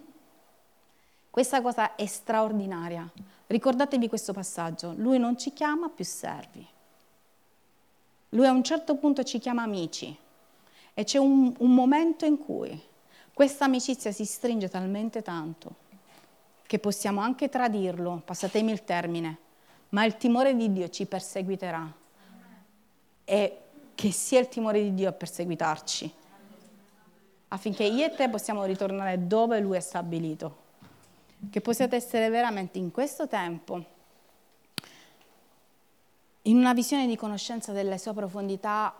Questa 1.28 1.60
cosa 1.60 1.94
è 1.94 2.06
straordinaria. 2.06 3.06
Ricordatevi 3.46 4.08
questo 4.08 4.32
passaggio, 4.32 4.94
lui 4.96 5.18
non 5.18 5.36
ci 5.36 5.52
chiama 5.52 5.90
più 5.90 6.06
servi. 6.06 6.66
Lui 8.30 8.46
a 8.46 8.50
un 8.50 8.62
certo 8.62 8.96
punto 8.96 9.24
ci 9.24 9.38
chiama 9.38 9.62
amici 9.62 10.16
e 10.94 11.04
c'è 11.04 11.18
un, 11.18 11.52
un 11.58 11.74
momento 11.74 12.24
in 12.24 12.38
cui 12.38 12.82
questa 13.34 13.66
amicizia 13.66 14.12
si 14.12 14.24
stringe 14.24 14.70
talmente 14.70 15.20
tanto 15.20 15.84
che 16.62 16.78
possiamo 16.78 17.20
anche 17.20 17.50
tradirlo, 17.50 18.22
passatemi 18.24 18.72
il 18.72 18.84
termine, 18.84 19.36
ma 19.90 20.02
il 20.06 20.16
timore 20.16 20.56
di 20.56 20.72
Dio 20.72 20.88
ci 20.88 21.04
perseguiterà. 21.04 21.92
E 23.28 23.60
che 23.96 24.12
sia 24.12 24.38
il 24.38 24.48
timore 24.48 24.82
di 24.82 24.94
Dio 24.94 25.08
a 25.08 25.12
perseguitarci, 25.12 26.12
affinché 27.48 27.82
io 27.82 28.04
e 28.04 28.10
te 28.10 28.28
possiamo 28.28 28.64
ritornare 28.64 29.26
dove 29.26 29.58
Lui 29.58 29.76
è 29.76 29.80
stabilito. 29.80 30.64
Che 31.50 31.60
possiate 31.60 31.96
essere 31.96 32.28
veramente 32.28 32.78
in 32.78 32.90
questo 32.90 33.26
tempo, 33.26 33.84
in 36.42 36.56
una 36.56 36.74
visione 36.74 37.06
di 37.06 37.16
conoscenza 37.16 37.72
delle 37.72 37.98
sue 37.98 38.12
profondità 38.12 38.94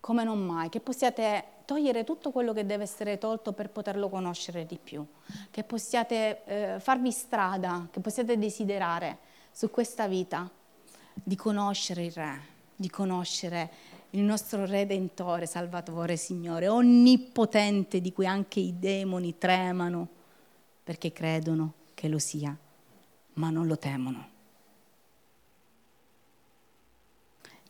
come 0.00 0.22
non 0.22 0.44
mai, 0.44 0.68
che 0.68 0.80
possiate 0.80 1.44
togliere 1.64 2.04
tutto 2.04 2.30
quello 2.30 2.52
che 2.52 2.66
deve 2.66 2.82
essere 2.82 3.16
tolto 3.16 3.52
per 3.52 3.70
poterlo 3.70 4.10
conoscere 4.10 4.66
di 4.66 4.76
più, 4.76 5.04
che 5.50 5.64
possiate 5.64 6.44
eh, 6.44 6.80
farvi 6.80 7.10
strada, 7.10 7.88
che 7.90 8.00
possiate 8.00 8.38
desiderare 8.38 9.18
su 9.50 9.70
questa 9.70 10.06
vita 10.06 10.50
di 11.14 11.36
conoscere 11.36 12.04
il 12.04 12.12
Re, 12.12 12.53
di 12.76 12.90
conoscere 12.90 13.70
il 14.10 14.22
nostro 14.22 14.64
Redentore, 14.64 15.46
Salvatore, 15.46 16.16
Signore, 16.16 16.68
onnipotente 16.68 18.00
di 18.00 18.12
cui 18.12 18.26
anche 18.26 18.60
i 18.60 18.78
demoni 18.78 19.38
tremano 19.38 20.08
perché 20.84 21.12
credono 21.12 21.72
che 21.94 22.08
lo 22.08 22.18
sia, 22.18 22.56
ma 23.34 23.50
non 23.50 23.66
lo 23.66 23.78
temono. 23.78 24.28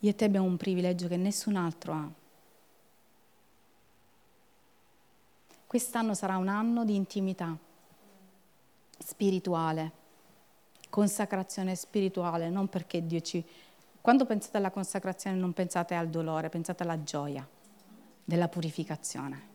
Io 0.01 0.09
e 0.09 0.15
te 0.15 0.25
abbiamo 0.25 0.45
un 0.45 0.57
privilegio 0.57 1.07
che 1.07 1.17
nessun 1.17 1.55
altro 1.55 1.93
ha 1.93 2.11
Quest'anno 5.75 6.13
sarà 6.13 6.37
un 6.37 6.47
anno 6.47 6.85
di 6.85 6.95
intimità 6.95 7.53
spirituale, 8.97 9.91
consacrazione 10.89 11.75
spirituale, 11.75 12.49
non 12.49 12.69
perché 12.69 13.05
Dio 13.05 13.19
ci... 13.19 13.43
Quando 14.05 14.25
pensate 14.27 14.57
alla 14.57 14.69
consacrazione 14.69 15.35
non 15.35 15.51
pensate 15.51 15.95
al 15.95 16.09
dolore, 16.09 16.49
pensate 16.49 16.83
alla 16.83 17.01
gioia 17.01 17.43
della 18.23 18.47
purificazione. 18.47 19.54